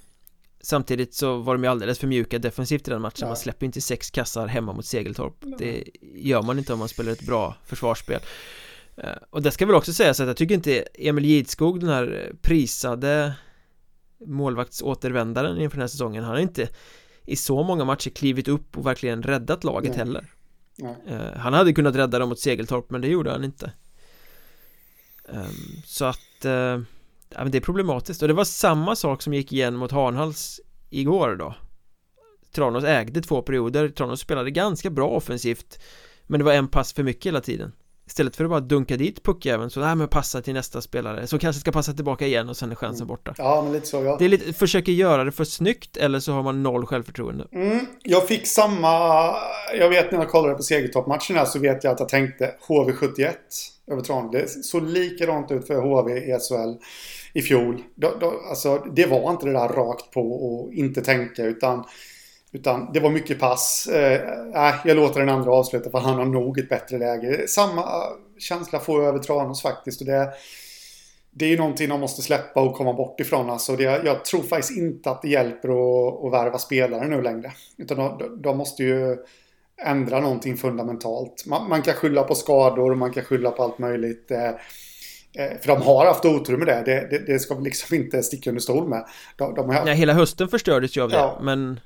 [0.61, 3.27] Samtidigt så var de ju alldeles för mjuka defensivt i den matchen Ja.
[3.27, 5.85] Man släpper inte sex kassar hemma mot Segeltorp Det
[6.15, 8.21] gör man inte om man spelar ett bra försvarsspel Eh,
[9.31, 13.35] Och det ska väl också sägas att jag tycker inte Emil Gidskog, den här prisade
[14.27, 16.69] målvaktsåtervändaren inför den här säsongen Han har inte
[17.25, 19.99] i så många matcher klivit upp och verkligen räddat laget Nej.
[19.99, 20.27] heller.
[20.77, 20.97] Nej.
[21.07, 23.73] Eh, Han hade kunnat rädda dem mot Segeltorp men det gjorde han inte.
[25.29, 28.23] Ehm, Så att eh, ja, men det är problematiskt.
[28.23, 31.55] Och det var samma sak som gick igen mot Hanhals igår då.
[32.53, 35.79] Tranås ägde två perioder, Tranås spelade ganska bra offensivt
[36.27, 37.73] Men det var en pass för mycket hela tiden
[38.07, 41.39] Istället för att bara dunka dit puckjäveln så, nej men passa till nästa spelare som
[41.39, 43.09] kanske ska passa tillbaka igen och sen är chansen Mm.
[43.09, 44.03] borta Ja, men lite så.
[44.05, 44.17] Ja.
[44.19, 47.87] Det är lite, försöker göra det för snyggt eller så har man noll självförtroende Mm,
[48.03, 48.91] jag fick samma...
[49.79, 53.33] Jag vet när jag kollade på segertoppmatchen här så vet jag att jag tänkte HV71
[53.91, 54.33] över Tranås.
[54.33, 56.83] Det såg likadant ut för HV i SHL
[57.35, 57.83] i fjol.
[57.95, 61.85] Då, då, alltså, det var inte det där rakt på och inte tänka utan,
[62.53, 63.87] utan det var mycket pass.
[63.87, 64.21] Eh,
[64.53, 67.49] nej, jag låter den andra avsluta för han har nog ett bättre läge.
[67.49, 67.85] Samma
[68.39, 70.01] känsla får jag över Tranås faktiskt.
[70.01, 70.29] Och det,
[71.31, 73.51] det är ju någonting de måste släppa och komma bort ifrån.
[73.51, 77.53] Alltså det, jag tror faktiskt inte att det hjälper att, att värva spelare nu längre.
[77.77, 79.17] Utan de, de måste ju
[79.85, 81.45] ändra någonting fundamentalt.
[81.47, 84.31] Man, man kan skylla på skador, man kan skylla på allt möjligt.
[84.31, 86.83] Eh, eh, för de har haft otur med det.
[86.87, 89.07] Det, det, det ska vi liksom inte sticka under stol med.
[89.37, 91.39] De, de har, Nej, hela hösten förstördes ju av det Ja.
[91.43, 91.81] men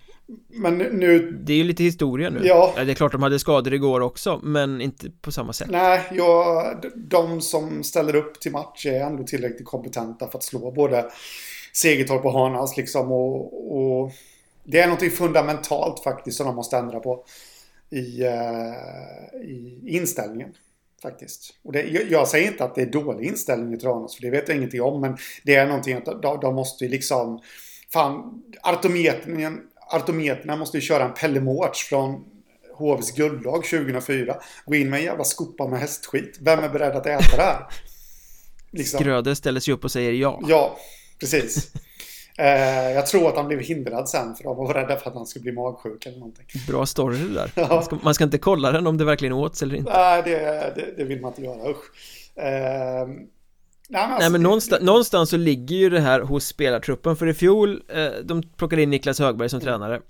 [0.49, 1.33] men nu...
[1.45, 2.73] det är ju lite historia nu Ja.
[2.77, 6.77] Det är klart de hade skador igår också men inte på samma sätt Nej, jag,
[6.97, 11.11] de som ställer upp till match är ändå tillräckligt kompetenta för att slå både
[11.73, 13.13] Segertorp och Hanhals liksom.
[13.13, 14.13] Och, och
[14.65, 17.25] det är någonting fundamentalt faktiskt som de måste ändra på
[17.91, 20.55] i, eh, i inställningen.
[21.03, 21.55] Faktiskt.
[21.63, 24.49] Och det, jag, säger inte att det är dålig inställning i Tranås, för det vet
[24.49, 25.01] jag ingenting om.
[25.01, 27.41] Men det är någonting att de, de måste liksom...
[27.93, 29.61] Fan, artometern,
[29.91, 32.25] artometerna måste ju köra en Pelle Mårts från
[32.79, 34.37] HVs guldlag 2004.
[34.67, 36.39] Gå in med en jävla skopa med hästskit.
[36.41, 37.67] Vem är beredd att äta det här?
[38.73, 39.05] Liksom.
[39.05, 40.77] Gröder ställer sig upp och säger ja Ja,
[41.21, 41.73] precis.
[42.39, 45.27] Eh, jag tror att han blev hindrad sen för de var rädda för att han
[45.27, 46.47] skulle bli magsjuk eller någonting.
[46.69, 47.69] Bra story det där Ja.
[47.69, 50.39] man ska, man ska inte kolla den om det verkligen åts eller inte Nej, det,
[50.77, 51.85] det, det vill man inte göra, usch.
[52.39, 53.09] Eh,
[53.91, 57.17] nej, men, alltså, Nej men någonstans, någonstans så ligger ju det här hos spelartruppen.
[57.17, 60.01] För i fjol, eh, de plockade in Niklas Högberg som tränare.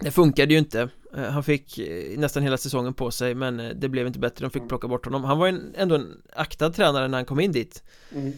[0.00, 0.88] Det funkade ju inte.
[1.16, 4.44] Eh, Han fick eh, nästan hela säsongen på sig men eh, det blev inte bättre,
[4.44, 5.24] de fick plocka bort honom.
[5.24, 7.82] Han var en, ändå en aktad tränare när han kom in dit.
[8.14, 8.32] Mm.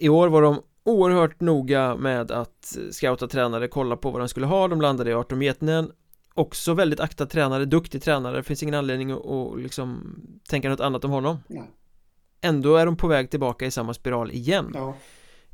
[0.00, 4.46] I år var de oerhört noga med att scouta tränare, kolla på vad de skulle
[4.46, 5.92] ha, de landade i Artur Mietinen
[6.34, 10.16] Också väldigt aktad tränare, duktig tränare, det finns ingen anledning att, att liksom
[10.48, 11.38] tänka något annat om honom.
[11.46, 11.70] Nej.
[12.42, 14.94] Ändå är de på väg tillbaka i samma spiral igen Ja,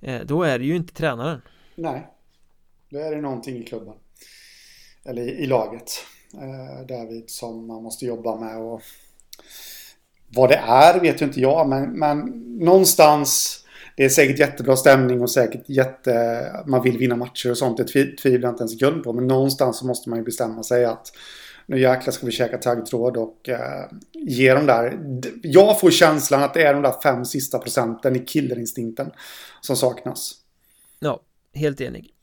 [0.01, 1.41] eh, Då är det ju inte tränaren
[1.75, 2.07] nej.
[2.91, 3.95] Då är det någonting i klubben.
[5.05, 6.05] Eller i, laget.
[6.35, 8.59] Eh, därvid som man måste jobba med.
[8.59, 8.83] Och
[10.29, 11.69] vad det är vet ju inte jag.
[11.69, 12.19] Men, men
[12.59, 13.61] någonstans.
[13.97, 16.47] Det är säkert jättebra stämning och säkert jätte...
[16.67, 17.77] Man vill vinna matcher och sånt.
[17.77, 19.13] Det tvi- tvivlar jag inte en sekund på.
[19.13, 21.13] Men någonstans så måste man ju bestämma sig att
[21.69, 24.99] nu jäklar ska vi käka taggtråd och eh, ge dem där.
[25.43, 29.11] Jag får känslan att det är de där fem sista procenten i killerinstinkten
[29.61, 30.35] som saknas.
[30.99, 31.21] Ja,
[31.55, 32.15] helt enig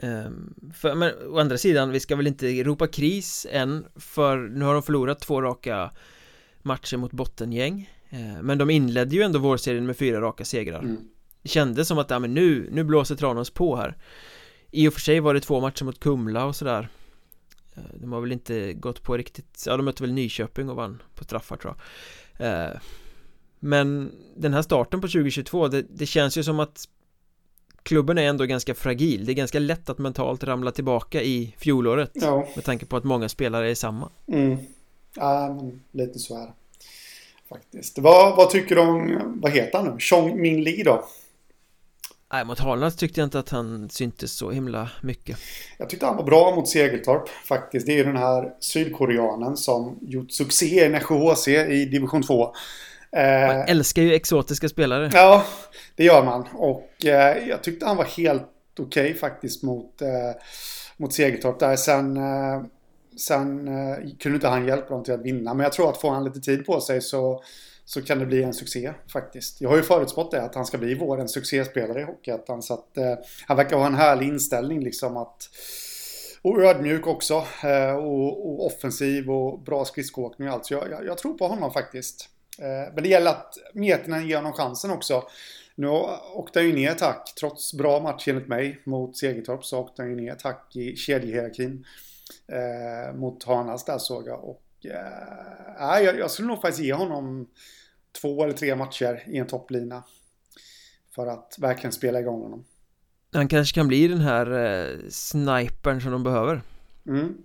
[0.00, 4.64] Ehm, för, men å andra sidan, vi ska väl inte ropa kris än För nu
[4.64, 5.90] har de förlorat två raka
[6.62, 10.96] matcher mot bottengäng Eh, Men de inledde ju ändå vårserien med fyra raka segrar Mm.
[11.44, 13.96] Kändes som att, ja men nu, nu blåser Tranås på här
[14.70, 16.88] I och för sig var det två matcher mot Kumla och sådär
[17.94, 21.24] De har väl inte gått på riktigt, ja de mötte väl Nyköping och vann på
[21.24, 21.82] straffar tror jag
[22.40, 22.70] Eh,
[23.60, 26.88] Men den här starten på 2022, det, det känns ju som att
[27.82, 32.10] Klubben är ändå ganska fragil, det är ganska lätt att mentalt ramla tillbaka i fjolåret
[32.14, 32.48] Ja.
[32.56, 34.56] Med tanke på att många spelare är samma Mm.
[35.14, 36.52] Ja, men lite så är det.
[37.48, 37.98] Faktiskt.
[37.98, 39.98] Vad, vad tycker du om, vad heter han nu?
[39.98, 41.04] Chong Min Lee då?
[42.32, 45.38] Nej, mot Harlands tyckte jag inte att han syntes så himla mycket
[45.78, 47.86] Jag tyckte han var bra mot Segeltorp faktiskt.
[47.86, 52.44] Det är ju den här sydkoreanen som gjort succé i Nässjö HC i division 2.
[52.44, 52.54] Man
[53.12, 55.44] Eh, älskar ju exotiska spelare ja,
[55.96, 56.46] det gör man.
[56.54, 60.08] Och eh, jag tyckte han var helt okej faktiskt mot, eh,
[60.96, 61.76] mot Segeltorp där.
[61.76, 62.18] Sen,
[63.16, 63.66] sen
[64.18, 65.54] kunde inte han hjälpa dem till att vinna.
[65.54, 67.42] Men jag tror att får han lite tid på sig så,
[67.88, 69.60] så kan det bli en succé faktiskt.
[69.60, 72.62] Jag har ju förutspått det att han ska bli vårens succéspelare i Hockeyettan.
[72.62, 73.14] Så att eh,
[73.46, 75.50] han verkar ha en härlig inställning liksom att
[76.42, 77.46] och ödmjuk också.
[77.64, 80.66] Eh, och, och offensiv och bra skridskoåkning och allt.
[80.66, 82.28] Så jag, jag, jag tror på honom faktiskt.
[82.58, 85.22] Eh, men det gäller att Mietinen ger honom chansen också.
[85.74, 85.88] Nu
[86.34, 90.10] åkte han ju ner tack, trots bra match enligt mig mot Segertorp så åkte han
[90.10, 91.86] ju ner tack i kedjehierarkin
[92.48, 94.44] eh, mot Hanas där såg jag.
[94.44, 97.48] Och eh, jag, jag skulle nog faktiskt ge honom
[98.20, 100.02] två eller tre matcher i en topplina.
[101.14, 102.64] För att verkligen spela igång honom.
[103.32, 106.62] Han kanske kan bli den här eh, snipern som de behöver
[107.08, 107.36] Mm.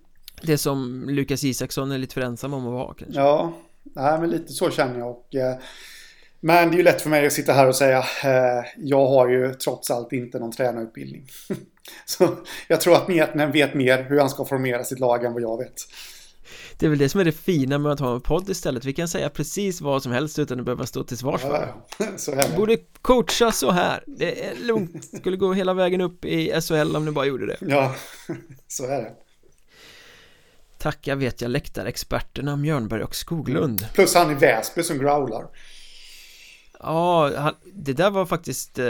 [0.42, 3.54] Det som Lukas Isaksson är lite för ensam om att vara kanske Ja,
[3.84, 5.10] nej, men lite så känner jag.
[5.10, 5.56] Och, eh,
[6.40, 9.30] men det är ju lätt för mig att sitta här och säga eh, jag har
[9.30, 11.28] ju trots allt inte någon tränarutbildning.
[12.06, 12.38] så
[12.68, 15.58] jag tror att Mietnen vet mer hur han ska formera sitt lag än vad jag
[15.58, 15.82] vet.
[16.78, 18.86] Det är väl det som är det fina med att ha en podd istället.
[18.86, 22.56] Vi kan säga precis vad som helst utan att behöva stå till svars för det.
[22.58, 24.04] Borde coacha så här.
[24.08, 25.18] Det är lugnt.
[25.18, 27.58] Skulle gå hela vägen upp i SHL om ni bara gjorde det.
[27.62, 27.96] Ja,
[28.68, 29.12] så är det.
[30.78, 33.88] Tacka vet jag läktarexperterna Mjörnberg och Skoglund.
[33.94, 35.48] Plus han i Väsby som growlar.
[36.80, 38.86] Ja, han, det där var faktiskt eh,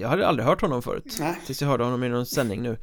[0.00, 1.16] Jag hade aldrig hört honom förut.
[1.20, 1.40] Nej.
[1.46, 2.76] Tills jag hörde honom i någon sändning nu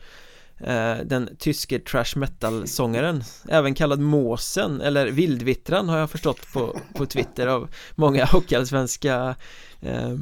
[1.06, 7.06] Den tyske trash metal sångaren Även kallad Måsen eller Vildvittran har jag förstått på, på
[7.06, 9.36] Twitter av många hockeyallsvenska
[9.82, 10.16] eh,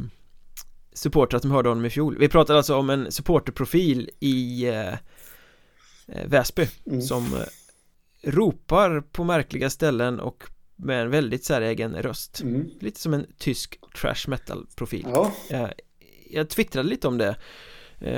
[0.94, 2.18] supportrar som hörde honom i fjol.
[2.20, 4.94] Vi pratade alltså om en supporterprofil i eh,
[6.08, 7.02] eh, Väsby Mm.
[7.02, 7.42] som eh,
[8.32, 10.44] ropar på märkliga ställen och
[10.76, 12.42] med en väldigt säregen röst.
[12.42, 12.70] Mm.
[12.80, 15.68] Lite som en tysk trash metal profil Ja, Eh,
[16.30, 17.28] Jag twittrade lite om det.
[17.28, 17.36] eh,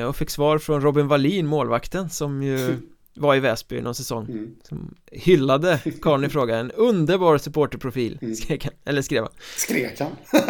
[0.08, 2.78] och fick svar från Robin Wallin, målvakten som ju
[3.16, 4.56] var i Väsby någon säsong mm.
[4.64, 8.36] som hyllade karln i fråga, en underbar supporterprofil Mm.
[8.36, 10.12] skrek han, eller skrev han skrek han.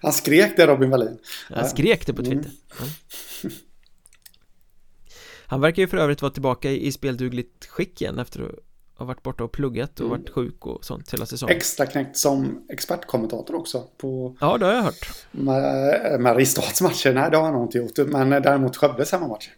[0.00, 1.18] Han skrek det Robin Wallin.
[1.50, 2.42] Han skrek det på Mm.
[2.42, 2.84] Twitter ja.
[5.46, 8.54] Han verkar ju för övrigt vara tillbaka i, i speldugligt skick igen efter att
[8.98, 10.18] ha varit borta och pluggat och Mm.
[10.20, 14.72] varit sjuk och sånt hela säsongen Extra knäckt som expertkommentator också på Ja, det har
[14.72, 17.12] jag hört Ma- Mariestads matcher.
[17.12, 17.98] Nej, det har han nog inte gjort.
[18.08, 19.52] Men däremot Skövdes hemmamatcher.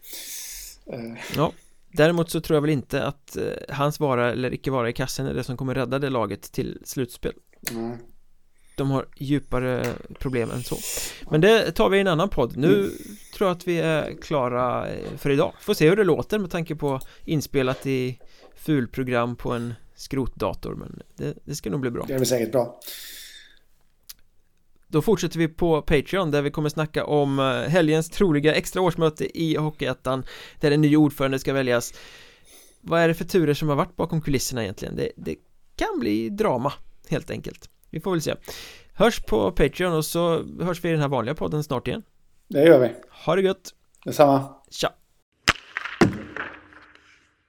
[0.93, 1.53] Eh, Ja,
[1.93, 5.27] däremot så tror jag väl inte att eh, hans vara eller icke vara i kassen
[5.27, 7.33] är det som kommer rädda det laget till slutspel
[7.71, 7.97] nej.
[8.77, 9.87] De har djupare
[10.19, 10.77] problem än så
[11.31, 12.91] Men det tar vi i en annan podd Nu
[13.37, 16.51] tror jag att vi är klara eh, för idag Får se hur det låter med
[16.51, 18.19] tanke på inspelat i
[18.61, 22.81] fulprogram på en skrotdator Men det, det ska nog bli bra Det väl säkert bra.
[24.89, 29.41] Då fortsätter vi på Patreon där vi kommer snacka om eh, helgens troliga extra årsmöte
[29.43, 30.25] i Hockeyettan
[30.61, 31.95] Där en ny ordförande ska väljas
[32.81, 34.97] Vad är det för turer som har varit bakom kulisserna egentligen?
[34.97, 35.37] Det, det
[35.77, 36.73] kan bli drama
[37.09, 38.35] helt enkelt Vi får väl se
[38.95, 42.03] Hörs på Patreon och så hörs vi i den här vanliga podden snart igen
[42.49, 42.91] Det gör vi.
[43.25, 43.75] Ha det gött!
[44.05, 44.55] Detsamma.
[44.71, 44.93] Tja!